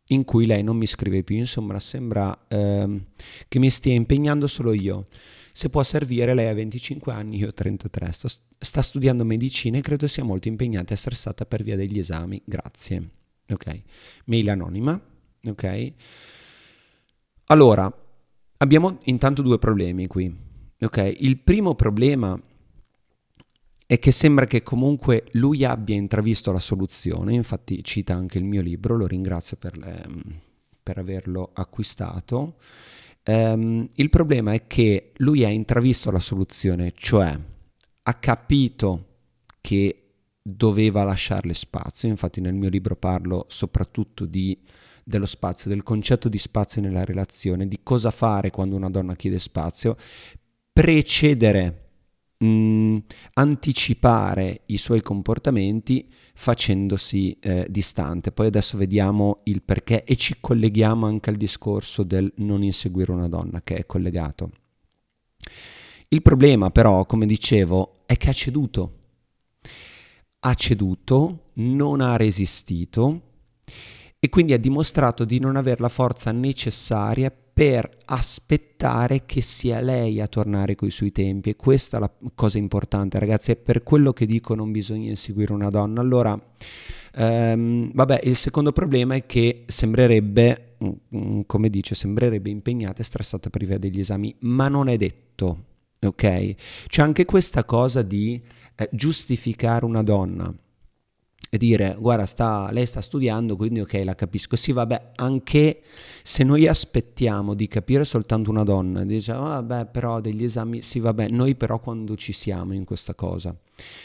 in 0.08 0.24
cui 0.24 0.46
lei 0.46 0.62
non 0.62 0.76
mi 0.76 0.86
scrive 0.86 1.22
più, 1.22 1.36
insomma 1.36 1.78
sembra 1.80 2.46
ehm, 2.48 3.04
che 3.48 3.58
mi 3.58 3.70
stia 3.70 3.94
impegnando 3.94 4.46
solo 4.46 4.72
io. 4.72 5.06
Se 5.52 5.70
può 5.70 5.82
servire, 5.82 6.34
lei 6.34 6.48
ha 6.48 6.54
25 6.54 7.12
anni, 7.12 7.38
io 7.38 7.48
ho 7.48 7.52
33, 7.54 8.12
sto, 8.12 8.28
sta 8.58 8.82
studiando 8.82 9.24
medicina 9.24 9.78
e 9.78 9.80
credo 9.80 10.06
sia 10.06 10.22
molto 10.22 10.48
impegnata 10.48 10.92
e 10.92 10.96
stressata 10.96 11.46
per 11.46 11.62
via 11.62 11.76
degli 11.76 11.98
esami, 11.98 12.40
grazie. 12.44 13.10
Ok, 13.48 13.82
mail 14.26 14.50
anonima, 14.50 15.00
ok. 15.44 15.92
Allora, 17.46 17.92
abbiamo 18.58 18.98
intanto 19.04 19.42
due 19.42 19.58
problemi 19.58 20.06
qui, 20.06 20.32
ok. 20.80 21.16
Il 21.20 21.38
primo 21.38 21.74
problema 21.74 22.38
è 23.86 24.00
che 24.00 24.10
sembra 24.10 24.46
che 24.46 24.62
comunque 24.62 25.26
lui 25.32 25.64
abbia 25.64 25.94
intravisto 25.94 26.50
la 26.50 26.58
soluzione, 26.58 27.34
infatti 27.34 27.84
cita 27.84 28.14
anche 28.14 28.38
il 28.38 28.44
mio 28.44 28.60
libro, 28.60 28.96
lo 28.96 29.06
ringrazio 29.06 29.56
per, 29.56 29.76
le, 29.78 30.04
per 30.82 30.98
averlo 30.98 31.50
acquistato. 31.52 32.56
Um, 33.24 33.88
il 33.94 34.10
problema 34.10 34.52
è 34.52 34.66
che 34.66 35.12
lui 35.18 35.44
ha 35.44 35.48
intravisto 35.48 36.10
la 36.10 36.18
soluzione, 36.18 36.92
cioè 36.96 37.38
ha 38.02 38.14
capito 38.14 39.06
che 39.60 40.02
doveva 40.42 41.04
lasciarle 41.04 41.54
spazio, 41.54 42.08
infatti 42.08 42.40
nel 42.40 42.54
mio 42.54 42.68
libro 42.68 42.96
parlo 42.96 43.46
soprattutto 43.48 44.24
di 44.24 44.58
dello 45.08 45.26
spazio, 45.26 45.70
del 45.70 45.84
concetto 45.84 46.28
di 46.28 46.38
spazio 46.38 46.80
nella 46.80 47.04
relazione, 47.04 47.68
di 47.68 47.78
cosa 47.84 48.10
fare 48.10 48.50
quando 48.50 48.74
una 48.74 48.90
donna 48.90 49.14
chiede 49.14 49.38
spazio, 49.38 49.96
precedere 50.72 51.85
mh, 52.38 52.46
mm, 52.46 52.96
anticipare 53.34 54.62
i 54.66 54.78
suoi 54.78 55.02
comportamenti 55.02 56.08
facendosi 56.34 57.36
eh, 57.40 57.66
distante. 57.68 58.32
Poi 58.32 58.46
adesso 58.46 58.76
vediamo 58.76 59.40
il 59.44 59.62
perché 59.62 60.04
e 60.04 60.16
ci 60.16 60.36
colleghiamo 60.40 61.06
anche 61.06 61.30
al 61.30 61.36
discorso 61.36 62.02
del 62.02 62.32
non 62.36 62.62
inseguire 62.62 63.12
una 63.12 63.28
donna 63.28 63.62
che 63.62 63.76
è 63.76 63.86
collegato. 63.86 64.50
Il 66.08 66.22
problema 66.22 66.70
però, 66.70 67.04
come 67.04 67.26
dicevo, 67.26 68.02
è 68.06 68.16
che 68.16 68.30
ha 68.30 68.32
ceduto. 68.32 68.92
Ha 70.40 70.54
ceduto, 70.54 71.50
non 71.54 72.00
ha 72.00 72.16
resistito 72.16 73.22
e 74.18 74.28
quindi 74.28 74.52
ha 74.52 74.58
dimostrato 74.58 75.24
di 75.24 75.40
non 75.40 75.56
avere 75.56 75.80
la 75.80 75.88
forza 75.88 76.30
necessaria 76.30 77.32
per 77.56 77.88
aspettare 78.04 79.24
che 79.24 79.40
sia 79.40 79.80
lei 79.80 80.20
a 80.20 80.26
tornare 80.26 80.74
coi 80.74 80.90
suoi 80.90 81.10
tempi 81.10 81.48
e 81.48 81.56
questa 81.56 81.96
è 81.96 82.00
la 82.00 82.12
cosa 82.34 82.58
importante 82.58 83.18
ragazzi 83.18 83.50
è 83.50 83.56
per 83.56 83.82
quello 83.82 84.12
che 84.12 84.26
dico 84.26 84.54
non 84.54 84.70
bisogna 84.70 85.08
inseguire 85.08 85.54
una 85.54 85.70
donna. 85.70 86.02
Allora 86.02 86.38
ehm, 87.14 87.92
vabbè 87.94 88.20
il 88.24 88.36
secondo 88.36 88.72
problema 88.72 89.14
è 89.14 89.24
che 89.24 89.64
sembrerebbe 89.68 90.74
mm, 90.84 90.90
mm, 91.16 91.40
come 91.46 91.70
dice 91.70 91.94
sembrerebbe 91.94 92.50
impegnata 92.50 93.00
e 93.00 93.04
stressata 93.04 93.48
per 93.48 93.64
via 93.64 93.78
degli 93.78 94.00
esami 94.00 94.34
ma 94.40 94.68
non 94.68 94.90
è 94.90 94.98
detto 94.98 95.64
ok? 95.98 96.54
C'è 96.88 97.00
anche 97.00 97.24
questa 97.24 97.64
cosa 97.64 98.02
di 98.02 98.38
eh, 98.74 98.86
giustificare 98.92 99.86
una 99.86 100.02
donna 100.02 100.54
e 101.48 101.58
dire 101.58 101.96
guarda 101.98 102.26
sta, 102.26 102.70
lei 102.72 102.86
sta 102.86 103.00
studiando 103.00 103.56
quindi 103.56 103.80
ok 103.80 104.02
la 104.04 104.14
capisco. 104.14 104.56
Sì 104.56 104.72
vabbè 104.72 105.12
anche 105.16 105.82
se 106.22 106.44
noi 106.44 106.66
aspettiamo 106.66 107.54
di 107.54 107.68
capire 107.68 108.04
soltanto 108.04 108.50
una 108.50 108.64
donna 108.64 109.04
diciamo 109.04 109.44
vabbè 109.44 109.86
però 109.86 110.20
degli 110.20 110.44
esami. 110.44 110.82
Sì 110.82 110.98
vabbè 110.98 111.28
noi 111.28 111.54
però 111.54 111.78
quando 111.78 112.16
ci 112.16 112.32
siamo 112.32 112.74
in 112.74 112.84
questa 112.84 113.14
cosa? 113.14 113.54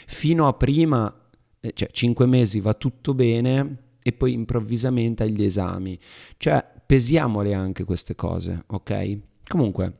Fino 0.06 0.46
a 0.46 0.52
prima 0.54 1.12
eh, 1.60 1.72
cioè 1.74 1.88
cinque 1.90 2.26
mesi 2.26 2.60
va 2.60 2.74
tutto 2.74 3.14
bene 3.14 3.76
e 4.02 4.12
poi 4.12 4.32
improvvisamente 4.32 5.22
agli 5.22 5.42
esami. 5.42 5.98
Cioè 6.36 6.64
pesiamole 6.84 7.54
anche 7.54 7.84
queste 7.84 8.14
cose 8.14 8.64
ok? 8.66 9.18
Comunque 9.46 9.96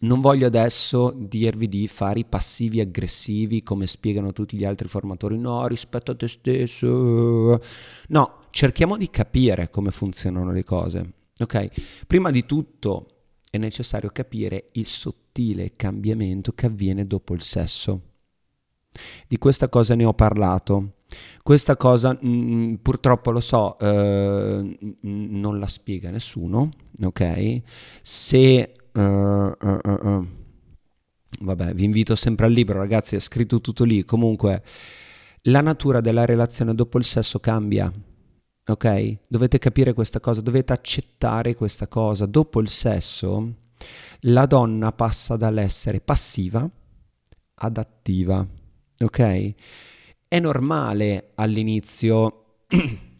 non 0.00 0.20
voglio 0.20 0.46
adesso 0.46 1.14
dirvi 1.16 1.68
di 1.68 1.88
fare 1.88 2.20
i 2.20 2.24
passivi 2.24 2.80
aggressivi 2.80 3.62
come 3.62 3.86
spiegano 3.86 4.32
tutti 4.32 4.56
gli 4.56 4.64
altri 4.64 4.88
formatori, 4.88 5.38
no, 5.38 5.66
rispetto 5.66 6.10
a 6.10 6.14
te 6.14 6.28
stesso. 6.28 7.60
No, 8.08 8.38
cerchiamo 8.50 8.96
di 8.96 9.10
capire 9.10 9.70
come 9.70 9.90
funzionano 9.90 10.52
le 10.52 10.64
cose. 10.64 11.12
Ok? 11.38 12.04
Prima 12.06 12.30
di 12.30 12.44
tutto 12.46 13.06
è 13.50 13.58
necessario 13.58 14.10
capire 14.10 14.68
il 14.72 14.86
sottile 14.86 15.72
cambiamento 15.76 16.52
che 16.52 16.66
avviene 16.66 17.06
dopo 17.06 17.34
il 17.34 17.42
sesso. 17.42 18.00
Di 19.26 19.38
questa 19.38 19.68
cosa 19.68 19.94
ne 19.94 20.04
ho 20.04 20.14
parlato. 20.14 20.94
Questa 21.42 21.76
cosa 21.76 22.16
mh, 22.20 22.28
mm, 22.28 22.74
purtroppo 22.74 23.30
lo 23.30 23.40
so, 23.40 23.78
eh, 23.78 24.78
non 25.00 25.58
la 25.58 25.66
spiega 25.66 26.10
nessuno, 26.10 26.70
ok? 27.00 27.60
Se 28.02 28.72
Uh, 28.94 29.52
uh, 29.60 29.80
uh, 29.84 30.26
Vabbè, 31.40 31.74
vi 31.74 31.84
invito 31.84 32.14
sempre 32.14 32.46
al 32.46 32.52
libro, 32.52 32.78
ragazzi, 32.78 33.16
è 33.16 33.18
scritto 33.18 33.60
tutto 33.60 33.84
lì. 33.84 34.04
Comunque, 34.04 34.62
la 35.42 35.60
natura 35.60 36.00
della 36.00 36.24
relazione 36.24 36.74
dopo 36.74 36.98
il 36.98 37.04
sesso 37.04 37.40
cambia. 37.40 37.92
Ok? 38.66 39.18
Dovete 39.26 39.58
capire 39.58 39.92
questa 39.92 40.20
cosa, 40.20 40.40
dovete 40.40 40.72
accettare 40.72 41.54
questa 41.54 41.88
cosa. 41.88 42.26
Dopo 42.26 42.60
il 42.60 42.68
sesso, 42.68 43.54
la 44.20 44.46
donna 44.46 44.92
passa 44.92 45.36
dall'essere 45.36 46.00
passiva 46.00 46.68
ad 47.54 47.76
attiva. 47.76 48.46
Ok? 49.00 49.54
È 50.28 50.40
normale 50.40 51.32
all'inizio 51.34 52.62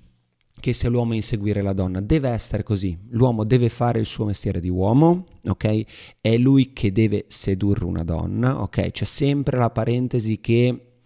che 0.65 0.73
sia 0.73 0.89
l'uomo 0.89 1.13
a 1.13 1.17
inseguire 1.17 1.61
la 1.61 1.75
donna. 1.75 2.01
Deve 2.01 2.31
essere 2.31 2.63
così. 2.63 2.99
L'uomo 3.11 3.45
deve 3.45 3.69
fare 3.69 3.99
il 3.99 4.07
suo 4.07 4.25
mestiere 4.25 4.61
di 4.61 4.71
uomo, 4.71 5.27
ok? 5.45 5.85
È 6.23 6.39
lui 6.39 6.73
che 6.73 6.91
deve 6.91 7.27
sedurre 7.29 7.85
una 7.85 8.03
donna, 8.03 8.63
ok? 8.63 8.91
C'è 8.91 9.05
sempre 9.05 9.59
la 9.59 9.69
parentesi 9.69 10.41
che 10.41 11.01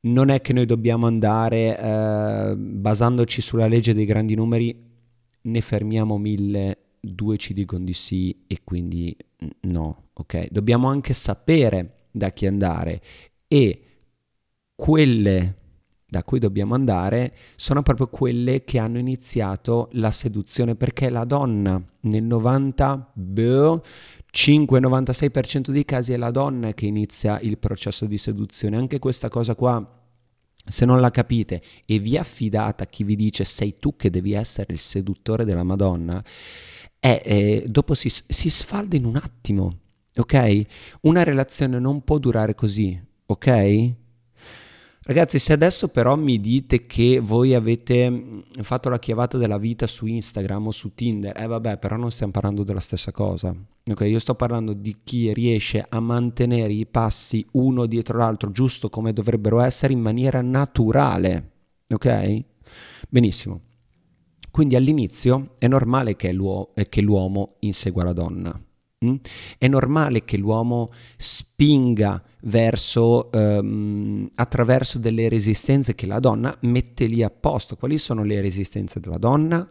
non 0.00 0.28
è 0.28 0.42
che 0.42 0.52
noi 0.52 0.66
dobbiamo 0.66 1.06
andare 1.06 1.78
eh, 1.80 2.56
basandoci 2.56 3.40
sulla 3.40 3.68
legge 3.68 3.94
dei 3.94 4.04
grandi 4.04 4.34
numeri, 4.34 4.78
ne 5.40 5.60
fermiamo 5.62 6.18
mille, 6.18 6.76
due 7.00 7.38
ci 7.38 7.54
dicono 7.54 7.84
di 7.84 7.94
sì 7.94 8.44
e 8.46 8.58
quindi 8.64 9.16
no, 9.60 10.10
ok? 10.12 10.48
Dobbiamo 10.50 10.88
anche 10.88 11.14
sapere 11.14 12.08
da 12.10 12.32
chi 12.32 12.44
andare 12.44 13.00
e 13.48 13.82
quelle 14.74 15.54
da 16.10 16.24
cui 16.24 16.38
dobbiamo 16.38 16.74
andare 16.74 17.34
sono 17.56 17.82
proprio 17.82 18.08
quelle 18.08 18.64
che 18.64 18.78
hanno 18.78 18.98
iniziato 18.98 19.90
la 19.92 20.10
seduzione 20.10 20.74
perché 20.74 21.10
la 21.10 21.24
donna 21.24 21.82
nel 22.00 22.22
90 22.22 23.12
5-96% 24.30 25.70
dei 25.70 25.84
casi 25.84 26.12
è 26.12 26.16
la 26.16 26.30
donna 26.30 26.72
che 26.72 26.86
inizia 26.86 27.38
il 27.40 27.58
processo 27.58 28.06
di 28.06 28.16
seduzione. 28.18 28.76
Anche 28.76 28.98
questa 28.98 29.28
cosa 29.28 29.54
qua 29.54 29.96
se 30.64 30.84
non 30.84 31.00
la 31.00 31.10
capite 31.10 31.62
e 31.86 31.98
vi 31.98 32.16
affidate 32.16 32.82
a 32.82 32.86
chi 32.86 33.04
vi 33.04 33.16
dice 33.16 33.44
sei 33.44 33.76
tu 33.78 33.96
che 33.96 34.10
devi 34.10 34.32
essere 34.32 34.72
il 34.72 34.78
seduttore 34.78 35.44
della 35.44 35.62
Madonna 35.62 36.22
è, 36.98 37.22
è, 37.22 37.64
dopo 37.66 37.94
si, 37.94 38.10
si 38.10 38.50
sfalda 38.50 38.96
in 38.96 39.06
un 39.06 39.16
attimo 39.16 39.78
ok? 40.14 40.62
Una 41.02 41.22
relazione 41.22 41.78
non 41.78 42.02
può 42.02 42.18
durare 42.18 42.54
così 42.54 43.00
ok 43.26 43.94
Ragazzi, 45.08 45.38
se 45.38 45.54
adesso 45.54 45.88
però 45.88 46.16
mi 46.16 46.38
dite 46.38 46.84
che 46.84 47.18
voi 47.18 47.54
avete 47.54 48.10
mm, 48.10 48.40
fatto 48.60 48.90
la 48.90 48.98
chiavata 48.98 49.38
della 49.38 49.56
vita 49.56 49.86
su 49.86 50.04
Instagram 50.04 50.66
o 50.66 50.70
su 50.70 50.92
Tinder, 50.92 51.34
eh 51.40 51.46
vabbè, 51.46 51.78
però 51.78 51.96
non 51.96 52.10
stiamo 52.10 52.32
parlando 52.32 52.62
della 52.62 52.78
stessa 52.78 53.10
cosa. 53.10 53.56
Ok, 53.90 54.00
io 54.02 54.18
sto 54.18 54.34
parlando 54.34 54.74
di 54.74 54.98
chi 55.02 55.32
riesce 55.32 55.82
a 55.88 55.98
mantenere 56.00 56.74
i 56.74 56.84
passi 56.84 57.42
uno 57.52 57.86
dietro 57.86 58.18
l'altro, 58.18 58.50
giusto 58.50 58.90
come 58.90 59.14
dovrebbero 59.14 59.60
essere, 59.60 59.94
in 59.94 60.00
maniera 60.00 60.42
naturale. 60.42 61.52
Ok? 61.88 62.44
Benissimo. 63.08 63.62
Quindi 64.50 64.76
all'inizio 64.76 65.54
è 65.56 65.68
normale 65.68 66.16
che, 66.16 66.36
che 66.86 67.00
l'uomo 67.00 67.54
insegua 67.60 68.04
la 68.04 68.12
donna. 68.12 68.62
Mm? 69.04 69.14
È 69.58 69.68
normale 69.68 70.24
che 70.24 70.36
l'uomo 70.36 70.88
spinga 71.16 72.20
verso, 72.42 73.30
um, 73.32 74.28
attraverso 74.34 74.98
delle 74.98 75.28
resistenze 75.28 75.94
che 75.94 76.06
la 76.06 76.18
donna 76.18 76.56
mette 76.62 77.06
lì 77.06 77.22
a 77.22 77.30
posto. 77.30 77.76
Quali 77.76 77.96
sono 77.98 78.24
le 78.24 78.40
resistenze 78.40 78.98
della 78.98 79.18
donna? 79.18 79.70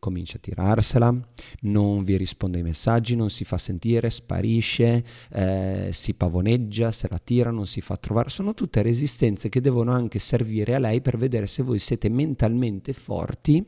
Comincia 0.00 0.36
a 0.36 0.40
tirarsela, 0.40 1.16
non 1.62 2.02
vi 2.02 2.16
risponde 2.16 2.58
ai 2.58 2.64
messaggi, 2.64 3.14
non 3.14 3.30
si 3.30 3.44
fa 3.44 3.58
sentire, 3.58 4.10
sparisce, 4.10 5.04
eh, 5.32 5.88
si 5.92 6.12
pavoneggia, 6.14 6.90
se 6.90 7.06
la 7.08 7.18
tira, 7.18 7.50
non 7.50 7.66
si 7.66 7.80
fa 7.80 7.96
trovare. 7.96 8.28
Sono 8.28 8.54
tutte 8.54 8.82
resistenze 8.82 9.48
che 9.48 9.60
devono 9.60 9.92
anche 9.92 10.18
servire 10.18 10.74
a 10.74 10.78
lei 10.80 11.00
per 11.00 11.16
vedere 11.16 11.46
se 11.46 11.62
voi 11.62 11.78
siete 11.78 12.08
mentalmente 12.08 12.92
forti 12.92 13.64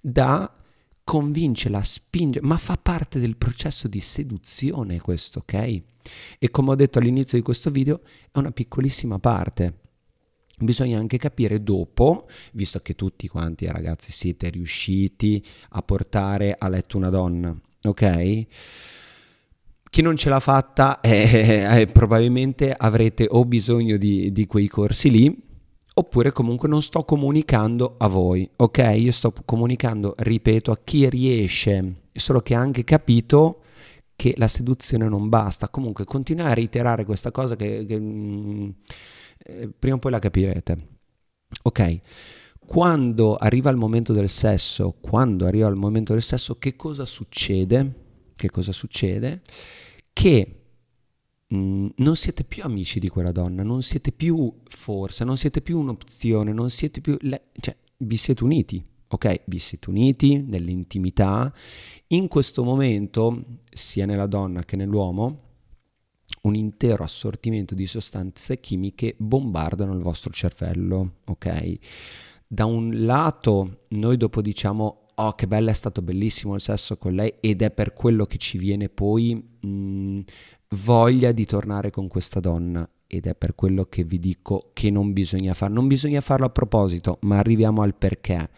da 0.00 0.63
convince, 1.04 1.70
spinge, 1.82 2.40
ma 2.42 2.56
fa 2.56 2.76
parte 2.80 3.20
del 3.20 3.36
processo 3.36 3.86
di 3.86 4.00
seduzione 4.00 5.00
questo, 5.00 5.40
ok? 5.40 5.82
E 6.38 6.50
come 6.50 6.70
ho 6.70 6.74
detto 6.74 6.98
all'inizio 6.98 7.38
di 7.38 7.44
questo 7.44 7.70
video, 7.70 8.00
è 8.32 8.38
una 8.38 8.50
piccolissima 8.50 9.18
parte. 9.18 9.80
Bisogna 10.58 10.98
anche 10.98 11.18
capire 11.18 11.62
dopo, 11.62 12.26
visto 12.52 12.80
che 12.80 12.94
tutti 12.94 13.28
quanti 13.28 13.66
ragazzi 13.66 14.12
siete 14.12 14.48
riusciti 14.48 15.44
a 15.70 15.82
portare 15.82 16.56
a 16.58 16.68
letto 16.68 16.96
una 16.96 17.10
donna, 17.10 17.54
ok? 17.82 18.46
Chi 19.90 20.02
non 20.02 20.16
ce 20.16 20.28
l'ha 20.28 20.40
fatta 20.40 21.00
eh, 21.02 21.80
eh, 21.80 21.86
probabilmente 21.86 22.72
avrete 22.72 23.26
o 23.28 23.44
bisogno 23.44 23.96
di, 23.96 24.32
di 24.32 24.46
quei 24.46 24.68
corsi 24.68 25.10
lì 25.10 25.52
oppure 25.96 26.32
comunque 26.32 26.68
non 26.68 26.82
sto 26.82 27.04
comunicando 27.04 27.94
a 27.98 28.08
voi, 28.08 28.48
ok? 28.56 28.94
Io 28.96 29.12
sto 29.12 29.32
comunicando, 29.44 30.14
ripeto, 30.18 30.72
a 30.72 30.78
chi 30.82 31.08
riesce, 31.08 32.02
solo 32.12 32.40
che 32.40 32.54
ha 32.54 32.60
anche 32.60 32.84
capito 32.84 33.60
che 34.16 34.34
la 34.36 34.48
seduzione 34.48 35.08
non 35.08 35.28
basta. 35.28 35.68
Comunque 35.68 36.04
continuare 36.04 36.50
a 36.50 36.54
reiterare 36.54 37.04
questa 37.04 37.30
cosa 37.30 37.56
che, 37.56 37.84
che 37.86 37.98
mm, 37.98 38.68
eh, 39.46 39.68
prima 39.78 39.96
o 39.96 39.98
poi 39.98 40.10
la 40.10 40.18
capirete. 40.18 40.88
Ok? 41.62 42.00
Quando 42.66 43.36
arriva 43.36 43.70
il 43.70 43.76
momento 43.76 44.12
del 44.12 44.28
sesso, 44.28 44.96
quando 45.00 45.46
arriva 45.46 45.68
il 45.68 45.76
momento 45.76 46.12
del 46.12 46.22
sesso, 46.22 46.56
che 46.58 46.74
cosa 46.76 47.04
succede? 47.04 48.02
Che 48.34 48.50
cosa 48.50 48.72
succede? 48.72 49.42
Che 50.12 50.63
Mm, 51.54 51.88
non 51.96 52.16
siete 52.16 52.42
più 52.42 52.64
amici 52.64 52.98
di 52.98 53.08
quella 53.08 53.30
donna, 53.30 53.62
non 53.62 53.82
siete 53.82 54.10
più 54.10 54.52
forse, 54.64 55.24
non 55.24 55.36
siete 55.36 55.60
più 55.60 55.78
un'opzione, 55.78 56.52
non 56.52 56.70
siete 56.70 57.00
più... 57.00 57.16
Le- 57.20 57.50
cioè, 57.60 57.76
vi 57.98 58.16
siete 58.16 58.42
uniti, 58.42 58.84
ok? 59.08 59.42
Vi 59.46 59.58
siete 59.58 59.90
uniti 59.90 60.38
nell'intimità, 60.38 61.52
in 62.08 62.26
questo 62.28 62.64
momento, 62.64 63.60
sia 63.70 64.04
nella 64.06 64.26
donna 64.26 64.64
che 64.64 64.76
nell'uomo, 64.76 65.40
un 66.42 66.54
intero 66.54 67.04
assortimento 67.04 67.74
di 67.74 67.86
sostanze 67.86 68.58
chimiche 68.60 69.14
bombardano 69.16 69.94
il 69.94 70.02
vostro 70.02 70.32
cervello, 70.32 71.18
ok? 71.26 71.78
Da 72.46 72.64
un 72.64 73.04
lato 73.04 73.84
noi 73.88 74.16
dopo 74.16 74.42
diciamo 74.42 75.03
oh 75.16 75.32
che 75.34 75.46
bello 75.46 75.70
è 75.70 75.74
stato 75.74 76.02
bellissimo 76.02 76.54
il 76.54 76.60
sesso 76.60 76.96
con 76.96 77.14
lei 77.14 77.34
ed 77.40 77.62
è 77.62 77.70
per 77.70 77.92
quello 77.92 78.26
che 78.26 78.38
ci 78.38 78.58
viene 78.58 78.88
poi 78.88 79.34
mh, 79.34 79.66
mm, 79.66 80.20
voglia 80.70 81.32
di 81.32 81.46
tornare 81.46 81.90
con 81.90 82.08
questa 82.08 82.40
donna 82.40 82.88
ed 83.06 83.26
è 83.26 83.34
per 83.34 83.54
quello 83.54 83.84
che 83.84 84.04
vi 84.04 84.18
dico 84.18 84.70
che 84.72 84.90
non 84.90 85.12
bisogna 85.12 85.54
farlo, 85.54 85.76
non 85.76 85.86
bisogna 85.86 86.20
farlo 86.20 86.46
a 86.46 86.50
proposito, 86.50 87.18
ma 87.22 87.38
arriviamo 87.38 87.82
al 87.82 87.94
perché. 87.94 88.50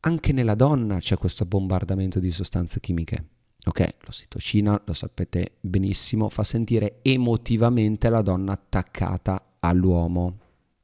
Anche 0.00 0.32
nella 0.32 0.54
donna 0.54 0.98
c'è 0.98 1.16
questo 1.16 1.46
bombardamento 1.46 2.18
di 2.18 2.30
sostanze 2.30 2.80
chimiche. 2.80 3.28
Ok, 3.66 3.94
l'ossitocina, 4.00 4.80
lo 4.84 4.92
sapete 4.92 5.52
benissimo, 5.60 6.28
fa 6.28 6.42
sentire 6.42 6.98
emotivamente 7.00 8.10
la 8.10 8.20
donna 8.20 8.52
attaccata 8.52 9.56
all'uomo. 9.60 10.38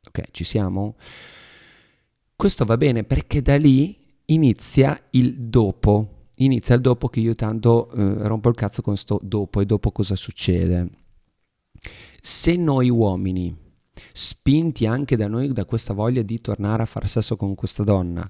Ok, 0.07 0.31
ci 0.31 0.44
siamo? 0.44 0.96
Questo 2.35 2.64
va 2.64 2.79
bene 2.79 3.05
perché 3.05 3.42
da 3.42 3.59
lì 3.59 3.99
inizia 4.30 5.00
il 5.10 5.36
dopo. 5.36 6.28
Inizia 6.36 6.74
il 6.74 6.80
dopo 6.80 7.08
che 7.08 7.20
io 7.20 7.34
tanto 7.34 7.90
eh, 7.92 8.26
rompo 8.26 8.48
il 8.48 8.54
cazzo 8.54 8.82
con 8.82 8.96
sto 8.96 9.20
dopo 9.22 9.60
e 9.60 9.66
dopo 9.66 9.92
cosa 9.92 10.16
succede. 10.16 10.88
Se 12.20 12.56
noi 12.56 12.88
uomini, 12.88 13.54
spinti 14.12 14.86
anche 14.86 15.16
da 15.16 15.28
noi 15.28 15.52
da 15.52 15.64
questa 15.64 15.92
voglia 15.92 16.22
di 16.22 16.40
tornare 16.40 16.82
a 16.82 16.86
far 16.86 17.06
sesso 17.06 17.36
con 17.36 17.54
questa 17.54 17.82
donna, 17.82 18.28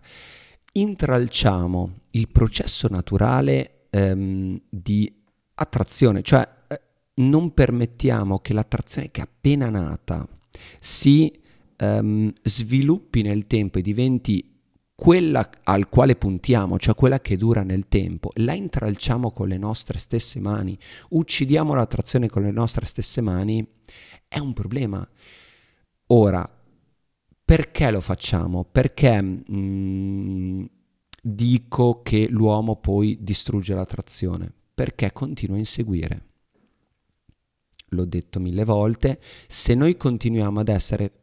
intralciamo 0.72 1.98
il 2.12 2.28
processo 2.28 2.88
naturale 2.88 3.86
ehm, 3.90 4.60
di 4.68 5.12
attrazione, 5.54 6.22
cioè 6.22 6.48
eh, 6.66 6.80
non 7.16 7.54
permettiamo 7.54 8.40
che 8.40 8.52
l'attrazione 8.52 9.10
che 9.10 9.20
è 9.20 9.24
appena 9.24 9.68
nata 9.70 10.26
si 10.80 11.32
ehm, 11.76 12.32
sviluppi 12.42 13.22
nel 13.22 13.46
tempo 13.46 13.78
e 13.78 13.82
diventi 13.82 14.50
quella 15.00 15.48
al 15.62 15.88
quale 15.88 16.14
puntiamo, 16.14 16.78
cioè 16.78 16.94
quella 16.94 17.20
che 17.20 17.38
dura 17.38 17.62
nel 17.62 17.88
tempo, 17.88 18.32
la 18.34 18.52
intralciamo 18.52 19.30
con 19.30 19.48
le 19.48 19.56
nostre 19.56 19.98
stesse 19.98 20.40
mani, 20.40 20.78
uccidiamo 21.08 21.72
l'attrazione 21.72 22.28
con 22.28 22.42
le 22.42 22.50
nostre 22.50 22.84
stesse 22.84 23.22
mani, 23.22 23.66
è 24.28 24.38
un 24.38 24.52
problema. 24.52 25.08
Ora, 26.08 26.46
perché 27.42 27.90
lo 27.90 28.02
facciamo? 28.02 28.66
Perché 28.70 29.22
mh, 29.22 29.42
mm, 29.50 30.64
dico 31.22 32.02
che 32.02 32.28
l'uomo 32.28 32.76
poi 32.76 33.16
distrugge 33.22 33.72
l'attrazione? 33.72 34.52
Perché 34.74 35.14
continua 35.14 35.56
a 35.56 35.60
inseguire. 35.60 36.26
L'ho 37.88 38.04
detto 38.04 38.38
mille 38.38 38.64
volte, 38.64 39.18
se 39.46 39.74
noi 39.74 39.96
continuiamo 39.96 40.60
ad 40.60 40.68
essere 40.68 41.19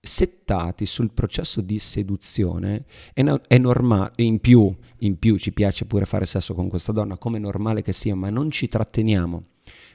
settati 0.00 0.86
sul 0.86 1.12
processo 1.12 1.60
di 1.60 1.78
seduzione 1.78 2.84
è, 3.12 3.22
no, 3.22 3.40
è 3.46 3.58
normale, 3.58 4.12
in 4.16 4.40
più, 4.40 4.74
in 4.98 5.18
più 5.18 5.36
ci 5.36 5.52
piace 5.52 5.84
pure 5.84 6.06
fare 6.06 6.26
sesso 6.26 6.54
con 6.54 6.68
questa 6.68 6.92
donna, 6.92 7.18
come 7.18 7.36
è 7.36 7.40
normale 7.40 7.82
che 7.82 7.92
sia, 7.92 8.14
ma 8.14 8.30
non 8.30 8.50
ci 8.50 8.68
tratteniamo 8.68 9.44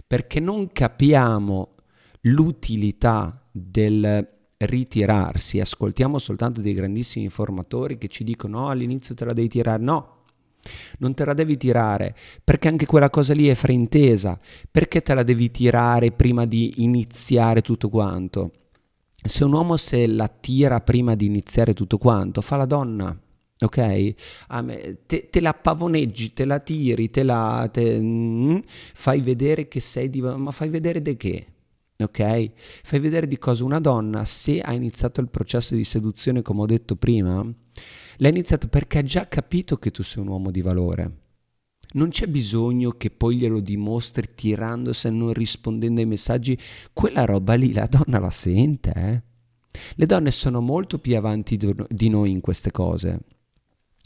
perché 0.07 0.39
non 0.39 0.71
capiamo 0.71 1.75
l'utilità 2.21 3.47
del 3.51 4.27
ritirarsi, 4.57 5.59
ascoltiamo 5.59 6.17
soltanto 6.17 6.61
dei 6.61 6.73
grandissimi 6.73 7.25
informatori 7.25 7.97
che 7.97 8.07
ci 8.07 8.23
dicono 8.23 8.59
no, 8.59 8.69
all'inizio 8.69 9.15
te 9.15 9.25
la 9.25 9.33
devi 9.33 9.47
tirare, 9.49 9.83
no, 9.83 10.23
non 10.99 11.13
te 11.13 11.25
la 11.25 11.33
devi 11.33 11.57
tirare 11.57 12.15
perché 12.43 12.67
anche 12.67 12.85
quella 12.85 13.09
cosa 13.09 13.33
lì 13.33 13.47
è 13.47 13.55
fraintesa, 13.55 14.39
perché 14.71 15.01
te 15.01 15.13
la 15.13 15.23
devi 15.23 15.51
tirare 15.51 16.11
prima 16.11 16.45
di 16.45 16.75
iniziare 16.77 17.61
tutto 17.61 17.89
quanto? 17.89 18.51
Se 19.25 19.43
un 19.43 19.53
uomo 19.53 19.77
se 19.77 20.07
la 20.07 20.27
tira 20.27 20.81
prima 20.81 21.15
di 21.15 21.25
iniziare 21.25 21.73
tutto 21.73 21.97
quanto, 21.97 22.41
fa 22.41 22.57
la 22.57 22.65
donna. 22.65 23.19
Ok? 23.57 24.13
Te, 25.05 25.29
te, 25.29 25.41
la 25.41 25.53
pavoneggi, 25.53 26.33
te 26.33 26.45
la 26.45 26.59
tiri, 26.59 27.09
te 27.09 27.23
la. 27.23 27.69
Te, 27.71 27.99
mm, 27.99 28.57
fai 28.93 29.21
vedere 29.21 29.67
che 29.67 29.79
sei 29.79 30.09
di. 30.09 30.21
Ma 30.21 30.51
fai 30.51 30.69
vedere 30.69 31.01
di 31.01 31.15
che? 31.15 31.47
Ok? 31.97 32.51
Fai 32.83 32.99
vedere 32.99 33.27
di 33.27 33.37
cosa 33.37 33.63
una 33.63 33.79
donna, 33.79 34.25
se 34.25 34.59
ha 34.59 34.73
iniziato 34.73 35.21
il 35.21 35.29
processo 35.29 35.75
di 35.75 35.85
seduzione, 35.85 36.41
come 36.41 36.61
ho 36.61 36.65
detto 36.65 36.95
prima, 36.95 37.45
l'ha 38.17 38.27
iniziato 38.27 38.67
perché 38.67 38.99
ha 38.99 39.03
già 39.03 39.27
capito 39.27 39.77
che 39.77 39.91
tu 39.91 40.03
sei 40.03 40.21
un 40.21 40.29
uomo 40.29 40.51
di 40.51 40.61
valore 40.61 41.24
non 41.95 42.09
c'è 42.09 42.27
bisogno 42.27 42.91
che 42.91 43.09
poi 43.09 43.37
glielo 43.37 43.59
dimostri 43.59 44.29
tirandosi 44.35 45.07
e 45.07 45.11
non 45.11 45.33
rispondendo 45.33 45.99
ai 45.99 46.07
messaggi. 46.07 46.57
Quella 46.93 47.25
roba 47.25 47.55
lì 47.55 47.73
la 47.73 47.87
donna 47.87 48.19
la 48.19 48.31
sente, 48.31 48.91
eh? 48.93 49.21
Le 49.95 50.05
donne 50.05 50.31
sono 50.31 50.61
molto 50.61 50.99
più 50.99 51.17
avanti 51.17 51.59
di 51.89 52.09
noi 52.09 52.31
in 52.31 52.39
queste 52.39 52.71
cose. 52.71 53.19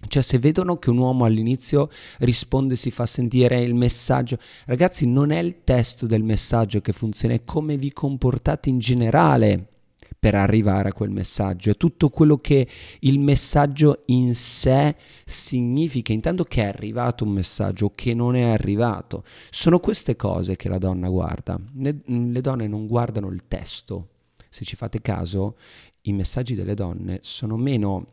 Cioè, 0.08 0.24
se 0.24 0.40
vedono 0.40 0.78
che 0.78 0.90
un 0.90 0.98
uomo 0.98 1.26
all'inizio 1.26 1.90
risponde, 2.20 2.76
si 2.76 2.90
fa 2.90 3.06
sentire 3.06 3.62
il 3.62 3.76
messaggio, 3.76 4.38
ragazzi, 4.66 5.06
non 5.06 5.32
è 5.32 5.40
il 5.40 5.64
testo 5.64 6.08
del 6.08 6.24
messaggio 6.24 6.80
che 6.82 6.94
funziona, 6.94 7.36
è 7.36 7.44
come 7.44 7.78
vi 7.78 7.92
comportate 7.92 8.70
in 8.70 8.80
generale 8.80 9.79
per 10.20 10.36
arrivare 10.36 10.90
a 10.90 10.94
quel 10.94 11.10
messaggio, 11.10 11.70
è 11.70 11.78
tutto 11.78 12.10
quello 12.10 12.40
che 12.40 12.68
il 13.00 13.20
messaggio 13.20 14.04
in 14.08 14.36
sé 14.36 14.96
significa, 15.26 16.12
intanto 16.12 16.44
che 16.44 16.64
è 16.64 16.68
arrivato 16.68 17.24
un 17.24 17.32
messaggio 17.32 17.86
o 17.86 17.92
che 17.96 18.14
non 18.14 18.36
è 18.36 18.44
arrivato. 18.44 19.24
Sono 19.50 19.80
queste 19.80 20.18
cose 20.18 20.58
che 20.58 20.68
la 20.68 20.78
donna 20.78 21.08
guarda. 21.08 21.58
Le, 21.76 22.02
donne 22.42 22.68
non 22.68 22.86
guardano 22.86 23.30
il 23.30 23.48
testo. 23.48 24.10
Se 24.50 24.66
ci 24.66 24.76
fate 24.76 25.02
caso, 25.02 25.56
i 26.02 26.14
messaggi 26.14 26.54
delle 26.54 26.74
donne 26.74 27.20
sono 27.22 27.56
meno 27.56 28.08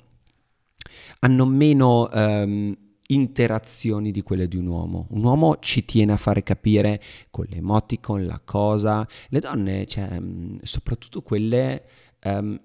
hanno 1.20 1.46
meno 1.46 2.08
um, 2.12 2.76
interazioni 3.08 4.10
di 4.10 4.22
quelle 4.22 4.48
di 4.48 4.56
un 4.56 4.66
uomo. 4.66 5.06
Un 5.10 5.24
uomo 5.24 5.58
ci 5.58 5.84
tiene 5.84 6.12
a 6.12 6.16
fare 6.16 6.42
capire 6.42 7.00
con 7.30 7.46
le 7.48 7.56
emoticon 7.56 8.26
la 8.26 8.40
cosa. 8.44 9.06
Le 9.28 9.40
donne, 9.40 9.86
cioè, 9.86 10.18
mm, 10.18 10.58
soprattutto 10.62 11.22
quelle 11.22 11.84
um, 12.24 12.60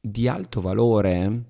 di 0.00 0.28
alto 0.28 0.60
valore, 0.60 1.44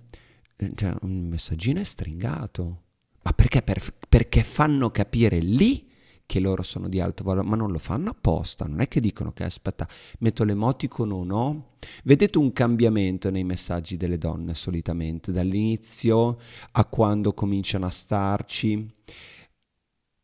eh, 0.56 0.72
cioè, 0.74 0.94
un 1.02 1.28
messaggino 1.28 1.80
è 1.80 1.84
stringato. 1.84 2.82
Ma 3.22 3.32
perché? 3.32 3.62
Per, 3.62 3.82
perché 4.08 4.42
fanno 4.42 4.90
capire 4.90 5.38
lì 5.38 5.90
che 6.26 6.40
loro 6.40 6.62
sono 6.62 6.88
di 6.88 7.00
alto 7.00 7.22
valore, 7.24 7.46
ma 7.46 7.56
non 7.56 7.70
lo 7.70 7.78
fanno 7.78 8.10
apposta, 8.10 8.64
non 8.64 8.80
è 8.80 8.88
che 8.88 9.00
dicono 9.00 9.32
che 9.32 9.44
aspetta, 9.44 9.88
metto 10.20 10.44
l'emoticon 10.44 11.12
o 11.12 11.24
no. 11.24 11.68
Vedete 12.04 12.38
un 12.38 12.52
cambiamento 12.52 13.30
nei 13.30 13.44
messaggi 13.44 13.96
delle 13.96 14.16
donne 14.16 14.54
solitamente, 14.54 15.32
dall'inizio 15.32 16.38
a 16.72 16.84
quando 16.86 17.34
cominciano 17.34 17.86
a 17.86 17.90
starci. 17.90 18.92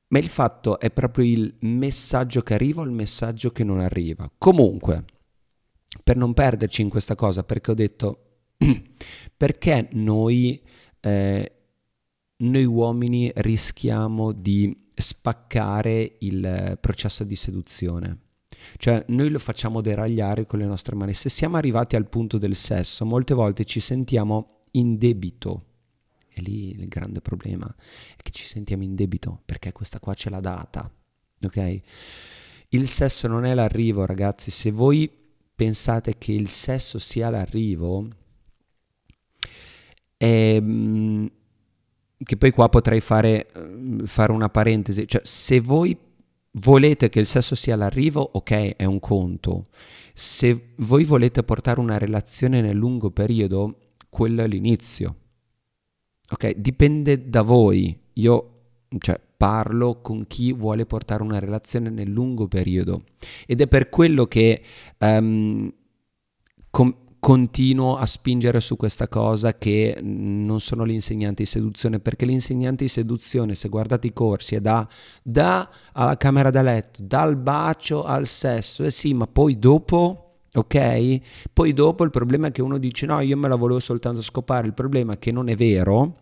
Ma 0.09 0.19
il 0.19 0.29
fatto 0.29 0.81
è 0.81 0.91
proprio 0.91 1.25
il 1.25 1.55
messaggio 1.61 2.43
che 2.43 2.55
arriva 2.55 2.81
o 2.81 2.85
il 2.85 2.91
messaggio 2.91 3.51
che 3.51 3.63
non 3.63 3.79
arriva. 3.79 4.31
Comunque, 4.39 5.05
per 6.03 6.17
non 6.17 6.35
perderci 6.35 6.83
in 6.83 6.89
questa 6.89 7.15
cosa, 7.15 7.45
perché 7.45 7.71
ho 7.71 7.75
detto, 7.75 8.25
perché 9.37 9.89
noi, 9.93 10.61
eh, 11.01 11.53
noi 12.41 12.65
uomini 12.65 13.31
rischiamo 13.37 14.33
di 14.33 14.87
spaccare 14.95 16.17
il 16.21 16.79
processo 16.81 17.25
di 17.25 17.37
seduzione. 17.37 18.19
Cioè 18.77 19.05
noi 19.09 19.31
lo 19.31 19.39
facciamo 19.39 19.81
deragliare 19.81 20.47
con 20.47 20.59
le 20.59 20.67
nostre 20.67 20.95
mani. 20.95 21.15
Se 21.15 21.29
siamo 21.29 21.57
arrivati 21.57 21.97
al 21.97 22.09
punto 22.09 22.39
del 22.39 22.55
sesso, 22.55 23.05
molte 23.05 23.35
volte 23.35 23.65
ci 23.65 23.81
sentiamo 23.81 24.65
in 24.73 24.99
debito. 24.99 25.65
E 26.33 26.43
lì 26.43 26.71
il 26.71 26.87
grande 26.89 27.21
problema 27.21 27.67
è 28.17 28.23
che 28.23 28.31
ci 28.31 28.45
sentiamo 28.45 28.83
in 28.83 28.95
debito 28.95 29.41
perché 29.45 29.73
questa 29.73 29.99
qua 29.99 30.15
ce 30.15 30.31
l'ha 30.31 30.41
data. 30.41 30.91
Ok? 31.43 31.81
Il 32.69 32.87
sesso 32.87 33.27
non 33.27 33.45
è 33.45 33.55
l'arrivo, 33.55 34.05
ragazzi. 34.05 34.51
Se 34.51 34.71
voi 34.71 35.11
pensate 35.55 36.17
che 36.19 36.33
il 36.33 36.49
sesso 36.49 36.99
sia 36.99 37.31
l'arrivo, 37.31 38.09
è, 40.17 40.55
ehm, 40.57 41.31
che 42.23 42.37
poi 42.37 42.51
qua 42.51 42.69
potrei 42.69 43.01
fare, 43.01 43.49
eh, 43.51 44.07
fare 44.07 44.33
una 44.33 44.49
parentesi, 44.49 45.07
cioè 45.07 45.23
se 45.25 45.61
voi 45.61 45.97
volete 46.53 47.09
che 47.09 47.21
il 47.21 47.27
sesso 47.27 47.55
sia 47.55 47.77
l'arrivo, 47.77 48.29
ok, 48.33 48.77
è 48.77 48.85
un 48.85 48.99
conto. 48.99 49.67
Se 50.13 50.73
voi 50.77 51.05
volete 51.05 51.43
portare 51.43 51.81
una 51.81 51.99
relazione 51.99 52.61
nel 52.61 52.77
lungo 52.77 53.11
periodo, 53.11 53.79
quello 54.09 54.43
è 54.43 54.47
l'inizio. 54.49 55.17
Ok, 56.31 56.57
dipende 56.57 57.29
da 57.29 57.43
voi. 57.43 57.99
Io 58.15 58.51
cioè, 58.99 59.21
parlo 59.37 60.01
con 60.01 60.27
chi 60.27 60.53
vuole 60.53 60.85
portare 60.85 61.23
una 61.23 61.39
relazione 61.39 61.89
nel 61.91 62.11
lungo 62.11 62.47
periodo 62.49 63.05
ed 63.47 63.61
è 63.61 63.69
per 63.69 63.89
quello 63.89 64.27
che 64.27 64.63
um, 64.99 65.73
continuo 67.21 67.97
a 67.97 68.07
spingere 68.07 68.61
su 68.61 68.77
questa 68.77 69.07
cosa 69.07 69.57
che 69.57 69.99
non 70.03 70.59
sono 70.59 70.85
l'insegnante 70.85 71.43
di 71.43 71.49
seduzione, 71.49 72.01
perché 72.01 72.25
l'insegnante 72.25 72.85
di 72.85 72.91
seduzione, 72.91 73.55
se 73.55 73.69
guardate 73.69 74.09
i 74.09 74.13
corsi, 74.13 74.55
è 74.57 74.61
da, 74.61 74.89
da 75.23 75.71
alla 75.93 76.17
camera 76.17 76.51
da 76.51 76.63
letto, 76.63 77.03
dal 77.05 77.37
bacio 77.37 78.05
al 78.05 78.27
sesso, 78.27 78.83
eh 78.85 78.91
sì, 78.91 79.15
ma 79.15 79.27
poi 79.27 79.59
dopo... 79.59 80.25
Ok? 80.53 81.21
Poi 81.53 81.73
dopo 81.73 82.03
il 82.03 82.11
problema 82.11 82.49
è 82.49 82.51
che 82.51 82.61
uno 82.61 82.77
dice 82.77 83.07
no, 83.07 83.21
io 83.21 83.37
me 83.37 83.47
la 83.47 83.55
volevo 83.55 83.79
soltanto 83.79 84.21
scopare, 84.21 84.67
il 84.67 84.75
problema 84.75 85.13
è 85.13 85.19
che 85.21 85.31
non 85.31 85.49
è 85.49 85.55
vero, 85.55 86.17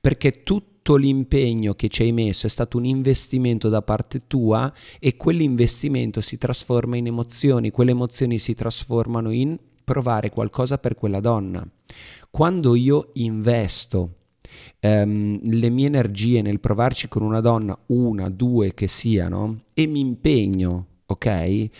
perché 0.00 0.44
tutto 0.44 0.94
l'impegno 0.94 1.74
che 1.74 1.88
ci 1.88 2.02
hai 2.02 2.12
messo 2.12 2.46
è 2.46 2.48
stato 2.48 2.76
un 2.76 2.84
investimento 2.84 3.68
da 3.68 3.82
parte 3.82 4.20
tua 4.28 4.72
e 5.00 5.16
quell'investimento 5.16 6.20
si 6.20 6.38
trasforma 6.38 6.94
in 6.94 7.06
emozioni, 7.06 7.72
quelle 7.72 7.90
emozioni 7.90 8.38
si 8.38 8.54
trasformano 8.54 9.32
in 9.32 9.58
provare 9.88 10.28
qualcosa 10.28 10.76
per 10.76 10.94
quella 10.94 11.18
donna. 11.18 11.66
Quando 12.30 12.74
io 12.74 13.08
investo 13.14 14.16
ehm, 14.80 15.40
le 15.42 15.70
mie 15.70 15.86
energie 15.86 16.42
nel 16.42 16.60
provarci 16.60 17.08
con 17.08 17.22
una 17.22 17.40
donna, 17.40 17.76
una, 17.86 18.28
due 18.28 18.74
che 18.74 18.86
siano, 18.86 19.62
e 19.72 19.86
mi 19.86 20.00
impegno, 20.00 20.86
ok? 21.06 21.26
E, 21.26 21.70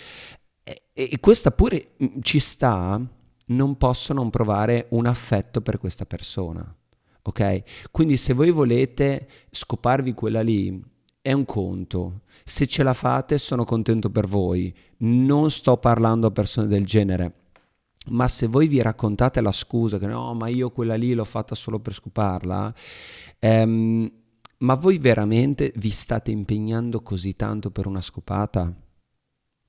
e 0.95 1.21
questa 1.21 1.51
pure 1.51 1.91
mm, 2.03 2.21
ci 2.23 2.39
sta, 2.39 2.99
non 3.49 3.77
posso 3.77 4.15
non 4.15 4.31
provare 4.31 4.87
un 4.91 5.05
affetto 5.05 5.61
per 5.61 5.79
questa 5.79 6.07
persona. 6.07 6.75
Ok? 7.23 7.91
Quindi 7.91 8.17
se 8.17 8.33
voi 8.33 8.51
volete 8.51 9.29
scoparvi 9.51 10.15
quella 10.15 10.41
lì, 10.41 10.83
è 11.21 11.33
un 11.33 11.45
conto. 11.45 12.23
Se 12.43 12.67
ce 12.67 12.83
la 12.83 12.95
fate, 12.95 13.37
sono 13.37 13.65
contento 13.65 14.09
per 14.09 14.27
voi. 14.27 14.75
Non 14.99 15.51
sto 15.51 15.77
parlando 15.77 16.29
a 16.29 16.31
persone 16.31 16.67
del 16.67 16.87
genere. 16.87 17.48
Ma 18.11 18.29
se 18.29 18.47
voi 18.47 18.69
vi 18.69 18.81
raccontate 18.83 19.41
la 19.41 19.53
scusa 19.53 19.99
che 19.99 20.07
no, 20.07 20.35
ma 20.35 20.49
io 20.49 20.71
quella 20.71 20.95
lì 20.95 21.15
l'ho 21.15 21.25
fatta 21.25 21.55
solo 21.55 21.79
per 21.79 21.95
scoparla, 21.95 22.75
ehm, 23.39 24.11
ma 24.59 24.75
voi 24.75 24.99
veramente 24.99 25.73
vi 25.77 25.91
state 25.91 26.31
impegnando 26.31 27.01
così 27.01 27.37
tanto 27.37 27.71
per 27.71 27.87
una 27.87 28.01
scopata? 28.01 28.73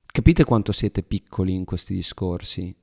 Capite 0.05 0.43
quanto 0.43 0.71
siete 0.71 1.03
piccoli 1.03 1.53
in 1.53 1.65
questi 1.65 1.93
discorsi? 1.93 2.75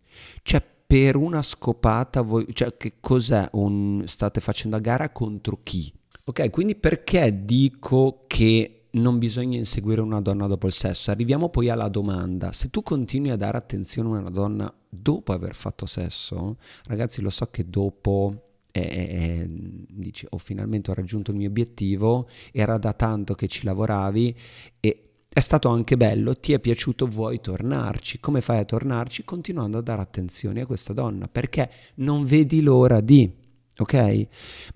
Cioè, 0.43 0.63
per 0.87 1.17
una 1.17 1.43
scopata, 1.43 2.21
voi, 2.21 2.47
cioè 2.53 2.77
che 2.77 2.95
cos'è 3.01 3.49
un, 3.53 4.05
state 4.07 4.41
facendo 4.41 4.77
a 4.77 4.81
gara 4.81 5.11
contro 5.11 5.59
chi? 5.65 5.93
Ok, 6.27 6.51
quindi 6.51 6.77
perché 6.77 7.45
dico 7.45 8.25
che 8.27 8.76
non 8.97 9.19
bisogna 9.19 9.57
inseguire 9.57 10.01
una 10.01 10.21
donna 10.21 10.47
dopo 10.47 10.67
il 10.67 10.73
sesso? 10.73 11.11
Arriviamo 11.11 11.49
poi 11.49 11.69
alla 11.69 11.89
domanda, 11.89 12.53
se 12.53 12.71
tu 12.71 12.83
continui 12.83 13.31
a 13.31 13.37
dare 13.37 13.57
attenzione 13.57 14.09
a 14.17 14.21
una 14.21 14.31
donna 14.31 14.73
dopo 14.89 15.33
aver 15.33 15.55
fatto 15.55 15.87
sesso, 15.87 16.57
ragazzi 16.85 17.21
lo 17.21 17.31
so 17.31 17.47
che 17.51 17.69
dopo 17.69 18.43
e, 18.73 18.81
e, 18.81 19.47
dici 19.49 20.27
oh 20.29 20.39
finalmente 20.39 20.93
raggiunto 20.93 21.31
il 21.31 21.39
mio 21.39 21.49
obiettivo, 21.49 22.29
era 22.53 22.77
da 22.77 22.93
tanto 22.93 23.35
che 23.35 23.49
ci 23.49 23.65
lavoravi 23.65 24.37
e 24.81 25.01
è 25.29 25.41
stato 25.41 25.69
anche 25.69 25.99
bello, 25.99 26.35
ti 26.35 26.55
è 26.55 26.59
piaciuto, 26.59 27.07
vuoi 27.07 27.41
tornarci. 27.43 28.21
Come 28.21 28.41
fai 28.41 28.59
a 28.61 28.65
tornarci? 28.65 29.23
Continuando 29.23 29.77
a 29.77 29.83
dare 29.83 30.01
attenzione 30.01 30.63
a 30.63 30.67
questa 30.67 30.95
donna, 30.95 31.29
perché 31.29 31.71
non 31.97 32.25
vedi 32.25 32.63
l'ora 32.63 33.03
di, 33.03 33.31
ok? 33.79 34.27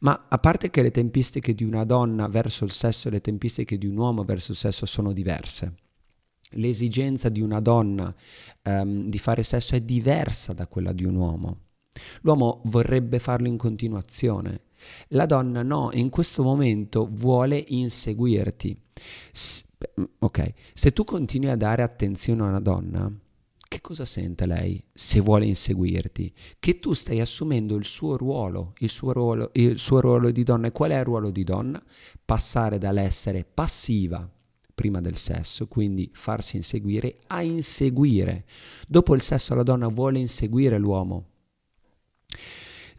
Ma 0.00 0.26
a 0.28 0.38
parte 0.38 0.70
che 0.70 0.82
le 0.82 0.90
tempistiche 0.90 1.54
di 1.54 1.64
una 1.64 1.84
donna 1.84 2.28
verso 2.28 2.64
il 2.64 2.72
sesso 2.72 3.08
e 3.08 3.10
le 3.12 3.20
tempistiche 3.20 3.78
di 3.78 3.86
un 3.86 3.96
uomo 3.96 4.24
verso 4.24 4.52
il 4.52 4.56
sesso 4.56 4.86
sono 4.86 5.12
diverse. 5.12 5.74
L'esigenza 6.54 7.28
di 7.28 7.40
una 7.40 7.60
donna 7.60 8.12
um, 8.64 9.08
di 9.08 9.18
fare 9.18 9.42
sesso 9.42 9.76
è 9.76 9.80
diversa 9.80 10.52
da 10.52 10.66
quella 10.66 10.92
di 10.92 11.04
un 11.04 11.14
uomo. 11.14 11.58
L'uomo 12.22 12.60
vorrebbe 12.64 13.18
farlo 13.18 13.46
in 13.46 13.56
continuazione. 13.56 14.62
La 15.08 15.26
donna 15.26 15.62
no, 15.62 15.90
in 15.92 16.08
questo 16.08 16.42
momento 16.42 17.08
vuole 17.10 17.62
inseguirti. 17.68 18.80
S- 19.32 19.68
Mm, 19.98 20.04
ok, 20.18 20.52
se 20.74 20.92
tu 20.92 21.04
continui 21.04 21.50
a 21.50 21.56
dare 21.56 21.82
attenzione 21.82 22.42
a 22.42 22.46
una 22.46 22.60
donna, 22.60 23.10
che 23.70 23.80
cosa 23.80 24.04
sente 24.04 24.46
lei 24.46 24.82
se 24.92 25.20
vuole 25.20 25.46
inseguirti? 25.46 26.34
Che 26.58 26.80
tu 26.80 26.92
stai 26.92 27.20
assumendo 27.20 27.76
il 27.76 27.84
suo 27.84 28.16
ruolo, 28.16 28.72
il 28.78 28.90
suo 28.90 29.12
ruolo, 29.12 29.50
il 29.52 29.78
suo 29.78 30.00
ruolo 30.00 30.32
di 30.32 30.42
donna. 30.42 30.66
E 30.66 30.72
qual 30.72 30.90
è 30.90 30.98
il 30.98 31.04
ruolo 31.04 31.30
di 31.30 31.44
donna? 31.44 31.80
Passare 32.24 32.78
dall'essere 32.78 33.44
passiva 33.44 34.28
prima 34.74 35.00
del 35.00 35.14
sesso, 35.14 35.68
quindi 35.68 36.10
farsi 36.12 36.56
inseguire, 36.56 37.14
a 37.28 37.42
inseguire. 37.42 38.44
Dopo 38.88 39.14
il 39.14 39.20
sesso 39.20 39.54
la 39.54 39.62
donna 39.62 39.86
vuole 39.86 40.18
inseguire 40.18 40.76
l'uomo. 40.76 41.26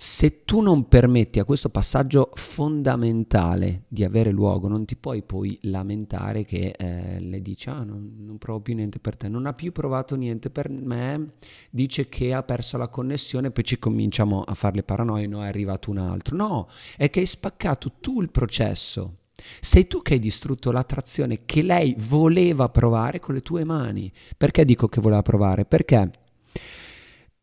Se 0.04 0.46
tu 0.46 0.62
non 0.62 0.88
permetti 0.88 1.38
a 1.38 1.46
questo 1.46 1.70
passaggio 1.70 2.32
fondamentale 2.34 3.84
di 3.88 4.04
avere 4.04 4.32
luogo, 4.32 4.68
non 4.68 4.84
ti 4.84 4.96
puoi 4.96 5.22
poi 5.22 5.56
lamentare 5.62 6.44
che 6.44 6.74
eh, 6.76 7.20
le 7.20 7.40
dici 7.40 7.70
ah 7.70 7.84
non, 7.84 8.16
non, 8.18 8.40
provo 8.40 8.62
più 8.62 8.74
niente 8.74 8.98
per 8.98 9.16
te, 9.16 9.30
non 9.30 9.46
ha 9.46 9.54
più 9.54 9.72
provato 9.72 10.16
niente 10.16 10.50
per 10.50 10.72
me, 10.72 11.34
dice 11.70 12.10
che 12.10 12.34
ha 12.34 12.42
perso 12.42 12.78
la 12.78 12.88
connessione, 12.88 13.52
poi 13.52 13.64
ci 13.64 13.78
cominciamo 13.78 14.42
a 14.42 14.56
fare 14.56 14.78
le 14.78 14.84
paranoie, 14.84 15.28
no 15.28 15.44
è 15.44 15.48
arrivato 15.48 15.92
un 15.92 16.00
altro. 16.00 16.36
No, 16.36 16.68
è 16.98 17.12
che 17.12 17.20
hai 17.20 17.28
spaccato 17.28 17.92
tu 18.00 18.24
il 18.24 18.32
processo. 18.32 19.18
Sei 19.60 19.86
tu 19.86 20.02
che 20.02 20.14
hai 20.14 20.20
distrutto 20.20 20.72
l'attrazione 20.72 21.46
che 21.46 21.62
lei 21.62 21.96
voleva 22.00 22.70
provare 22.70 23.20
con 23.20 23.36
le 23.36 23.42
tue 23.42 23.64
mani. 23.66 24.12
Perché 24.36 24.66
dico 24.66 24.88
che 24.88 25.00
voleva 25.00 25.22
provare? 25.22 25.66
Perché 25.66 26.12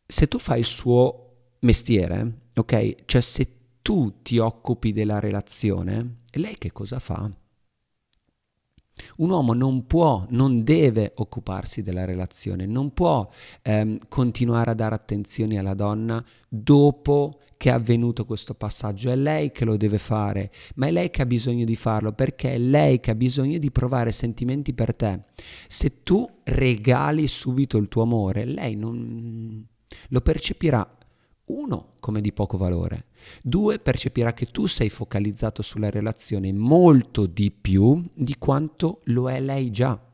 se 0.05 0.27
tu 0.27 0.40
fai 0.40 0.59
il 0.59 0.66
suo 0.66 1.23
mestiere, 1.61 2.47
ok? 2.59 3.05
Cioè 3.05 3.21
se 3.21 3.53
tu 3.83 4.21
ti 4.23 4.38
occupi 4.38 4.92
della 4.92 5.18
relazione, 5.18 6.18
lei 6.33 6.57
che 6.59 6.73
cosa 6.73 6.99
fa? 6.99 7.31
Un 9.16 9.31
uomo 9.31 9.53
non 9.53 9.87
può, 9.87 10.27
non 10.31 10.64
deve 10.64 11.12
occuparsi 11.16 11.83
della 11.83 12.05
relazione, 12.05 12.66
non 12.66 12.92
può 12.92 13.29
ehm, 13.62 13.99
continuare 14.09 14.73
a 14.73 14.75
dare 14.75 14.94
attenzione 14.94 15.59
alla 15.59 15.75
donna 15.75 16.25
dopo 16.49 17.40
che 17.57 17.71
è 17.71 17.73
avvenuto 17.73 18.25
questo 18.25 18.55
passaggio. 18.55 19.11
È 19.11 19.16
lei 19.16 19.53
che 19.53 19.64
lo 19.64 19.77
deve 19.77 19.99
fare, 19.99 20.51
ma 20.77 20.87
è 20.87 20.90
lei 20.90 21.11
che 21.11 21.23
ha 21.23 21.27
bisogno 21.27 21.64
di 21.64 21.77
farlo 21.77 22.12
perché 22.12 22.55
è 22.55 22.59
lei 22.59 23.01
che 23.01 23.11
ha 23.11 23.14
bisogno 23.14 23.59
di 23.59 23.71
provare 23.71 24.12
sentimenti 24.12 24.73
per 24.73 24.94
te. 24.94 25.23
Se 25.66 26.03
tu 26.03 26.29
regali 26.44 27.27
subito 27.27 27.77
il 27.79 27.88
tuo 27.88 28.03
amore, 28.03 28.44
lei 28.44 28.75
non 28.77 29.66
lo 30.09 30.21
percepirà 30.21 30.97
uno, 31.48 31.94
come 32.00 32.20
di 32.20 32.32
poco 32.32 32.56
valore. 32.56 33.06
Due, 33.42 33.78
percepirà 33.78 34.32
che 34.32 34.46
tu 34.46 34.66
sei 34.66 34.88
focalizzato 34.88 35.62
sulla 35.62 35.90
relazione 35.90 36.52
molto 36.52 37.26
di 37.26 37.50
più 37.50 38.02
di 38.14 38.37
quanto 38.38 39.00
lo 39.04 39.30
è 39.30 39.40
lei 39.40 39.70
già. 39.70 40.08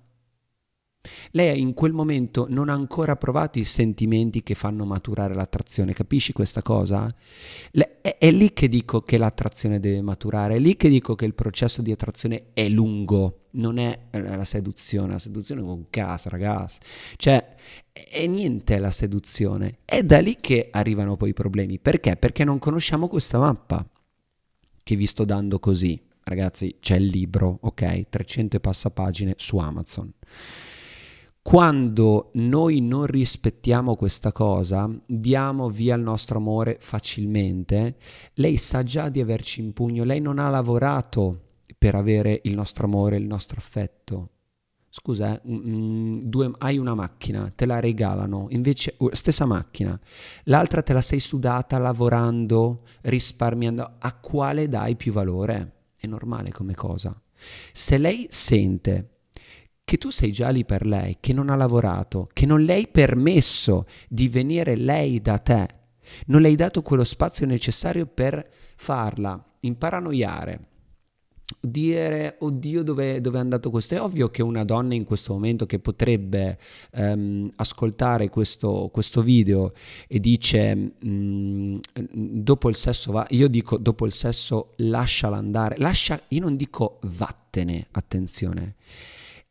Lei 1.32 1.60
in 1.60 1.74
quel 1.74 1.92
momento 1.92 2.46
non 2.48 2.68
ha 2.68 2.72
ancora 2.72 3.16
provato 3.16 3.58
i 3.58 3.64
sentimenti 3.64 4.42
che 4.42 4.54
fanno 4.54 4.84
maturare 4.84 5.34
l'attrazione, 5.34 5.92
capisci 5.92 6.32
questa 6.32 6.62
cosa? 6.62 7.14
Le, 7.72 8.00
è, 8.00 8.16
è, 8.18 8.30
lì 8.30 8.52
che 8.52 8.68
dico 8.68 9.02
che 9.02 9.18
l'attrazione 9.18 9.80
deve 9.80 10.00
maturare, 10.00 10.56
è 10.56 10.58
lì 10.58 10.76
che 10.76 10.88
dico 10.88 11.14
che 11.14 11.24
il 11.24 11.34
processo 11.34 11.82
di 11.82 11.92
attrazione 11.92 12.46
è 12.54 12.68
lungo, 12.68 13.46
non 13.52 13.78
è 13.78 13.98
la 14.10 14.44
seduzione, 14.44 15.12
la 15.12 15.18
seduzione 15.18 15.60
è 15.60 15.64
un 15.64 15.84
cazzo 15.90 16.28
ragazzi, 16.28 16.78
cioè 17.16 17.54
è 17.92 18.26
niente 18.26 18.78
la 18.78 18.90
seduzione, 18.90 19.78
è 19.84 20.02
da 20.02 20.20
lì 20.20 20.36
che 20.40 20.68
arrivano 20.70 21.16
poi 21.16 21.30
i 21.30 21.34
problemi, 21.34 21.78
perché? 21.78 22.16
Perché 22.16 22.44
non 22.44 22.58
conosciamo 22.58 23.08
questa 23.08 23.38
mappa 23.38 23.86
che 24.82 24.96
vi 24.96 25.06
sto 25.06 25.24
dando 25.24 25.58
così, 25.58 26.00
ragazzi 26.24 26.76
c'è 26.80 26.96
il 26.96 27.06
libro, 27.06 27.58
ok, 27.60 28.08
300 28.08 28.60
passapagine 28.60 29.34
su 29.36 29.58
Amazon 29.58 30.12
quando 31.44 32.30
noi 32.36 32.80
non 32.80 33.04
rispettiamo 33.04 33.96
questa 33.96 34.32
cosa, 34.32 34.90
diamo 35.04 35.68
via 35.68 35.94
il 35.94 36.00
nostro 36.00 36.38
amore 36.38 36.78
facilmente, 36.80 37.96
lei 38.36 38.56
sa 38.56 38.82
già 38.82 39.10
di 39.10 39.20
averci 39.20 39.60
in 39.60 39.74
pugno, 39.74 40.04
lei 40.04 40.22
non 40.22 40.38
ha 40.38 40.48
lavorato 40.48 41.40
per 41.76 41.96
avere 41.96 42.40
il 42.44 42.54
nostro 42.54 42.86
amore, 42.86 43.18
il 43.18 43.26
nostro 43.26 43.58
affetto. 43.58 44.30
Scusa, 44.88 45.38
eh, 45.38 45.46
mm, 45.46 46.20
due, 46.20 46.50
hai 46.60 46.78
una 46.78 46.94
macchina, 46.94 47.52
te 47.54 47.66
la 47.66 47.78
regalano, 47.78 48.46
invece 48.48 48.94
uh, 48.96 49.10
stessa 49.12 49.44
macchina, 49.44 50.00
l'altra 50.44 50.80
te 50.80 50.94
la 50.94 51.02
sei 51.02 51.20
sudata 51.20 51.76
lavorando, 51.76 52.84
risparmiando, 53.02 53.96
a 53.98 54.14
quale 54.14 54.66
dai 54.66 54.96
più 54.96 55.12
valore? 55.12 55.72
È 55.98 56.06
normale 56.06 56.50
come 56.52 56.74
cosa. 56.74 57.14
Se 57.70 57.98
lei 57.98 58.28
sente 58.30 59.10
che 59.84 59.98
tu 59.98 60.10
sei 60.10 60.32
già 60.32 60.48
lì 60.48 60.64
per 60.64 60.86
lei, 60.86 61.18
che 61.20 61.32
non 61.32 61.50
ha 61.50 61.56
lavorato, 61.56 62.28
che 62.32 62.46
non 62.46 62.62
le 62.62 62.72
hai 62.72 62.88
permesso 62.88 63.86
di 64.08 64.28
venire 64.28 64.76
lei 64.76 65.20
da 65.20 65.38
te, 65.38 65.68
non 66.26 66.40
le 66.40 66.48
hai 66.48 66.56
dato 66.56 66.82
quello 66.82 67.04
spazio 67.04 67.46
necessario 67.46 68.06
per 68.06 68.48
farla. 68.76 69.42
Imparanoiare, 69.60 70.68
dire 71.60 72.36
oddio 72.38 72.82
dove, 72.82 73.20
dove, 73.20 73.38
è 73.38 73.40
andato 73.40 73.70
questo? 73.70 73.94
È 73.94 74.00
ovvio 74.00 74.28
che 74.30 74.42
una 74.42 74.64
donna 74.64 74.94
in 74.94 75.04
questo 75.04 75.32
momento 75.32 75.64
che 75.66 75.78
potrebbe 75.78 76.58
um, 76.92 77.50
ascoltare 77.56 78.28
questo, 78.28 78.90
questo, 78.92 79.22
video 79.22 79.72
e 80.06 80.20
dice 80.20 80.94
um, 81.02 81.80
dopo 82.12 82.68
il 82.68 82.76
sesso 82.76 83.12
va 83.12 83.26
io 83.30 83.48
dico 83.48 83.78
dopo 83.78 84.04
il 84.04 84.12
sesso 84.12 84.72
lasciala 84.76 85.36
andare. 85.36 85.76
Lascia 85.78 86.20
io 86.28 86.40
non 86.40 86.56
dico 86.56 86.98
vattene 87.02 87.86
attenzione 87.92 88.74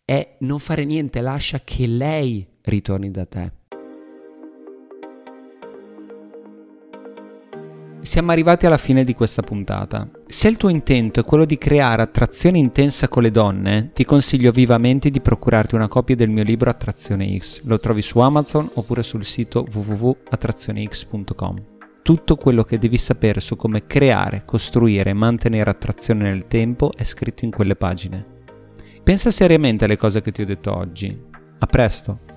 è 0.06 0.36
non 0.40 0.60
fare 0.60 0.86
niente 0.86 1.22
lascia 1.22 1.62
che 1.64 1.88
lei 1.88 2.48
ritorni 2.62 3.12
da 3.12 3.26
te 3.26 3.52
Siamo 8.04 8.32
arrivati 8.32 8.66
alla 8.66 8.78
fine 8.78 9.06
di 9.06 9.16
questa 9.16 9.42
puntata. 9.42 10.10
Se 10.28 10.50
il 10.50 10.58
tuo 10.58 10.68
intento 10.68 11.22
è 11.22 11.24
quello 11.24 11.46
di 11.46 11.58
creare 11.58 12.02
attrazione 12.02 12.58
intensa 12.58 13.08
con 13.08 13.24
le 13.24 13.32
donne, 13.32 13.92
ti 13.94 14.04
consiglio 14.04 14.52
vivamente 14.52 15.10
di 15.10 15.22
procurarti 15.22 15.76
una 15.76 15.88
copia 15.88 16.14
del 16.14 16.30
mio 16.30 16.44
libro 16.44 16.70
Attrazione 16.70 17.38
X. 17.38 17.62
Lo 17.64 17.80
trovi 17.80 18.02
su 18.02 18.20
Amazon 18.20 18.70
oppure 18.74 19.04
sul 19.04 19.24
sito 19.24 19.66
www.attrazionex.com. 19.72 21.64
Tutto 22.02 22.36
quello 22.36 22.66
che 22.66 22.78
devi 22.78 22.98
sapere 22.98 23.40
su 23.40 23.56
come 23.56 23.88
creare, 23.88 24.44
costruire 24.44 25.12
e 25.12 25.14
mantenere 25.14 25.70
attrazione 25.70 26.24
nel 26.24 26.48
tempo 26.48 26.92
è 26.94 27.06
scritto 27.06 27.46
in 27.46 27.52
quelle 27.52 27.78
pagine. 27.78 28.33
Pensa 29.04 29.32
seriamente 29.32 29.84
alle 29.84 29.98
cose 29.98 30.22
che 30.22 30.32
ti 30.32 30.42
ho 30.42 30.46
detto 30.46 30.74
oggi. 30.76 31.20
A 31.60 31.66
presto! 31.66 32.33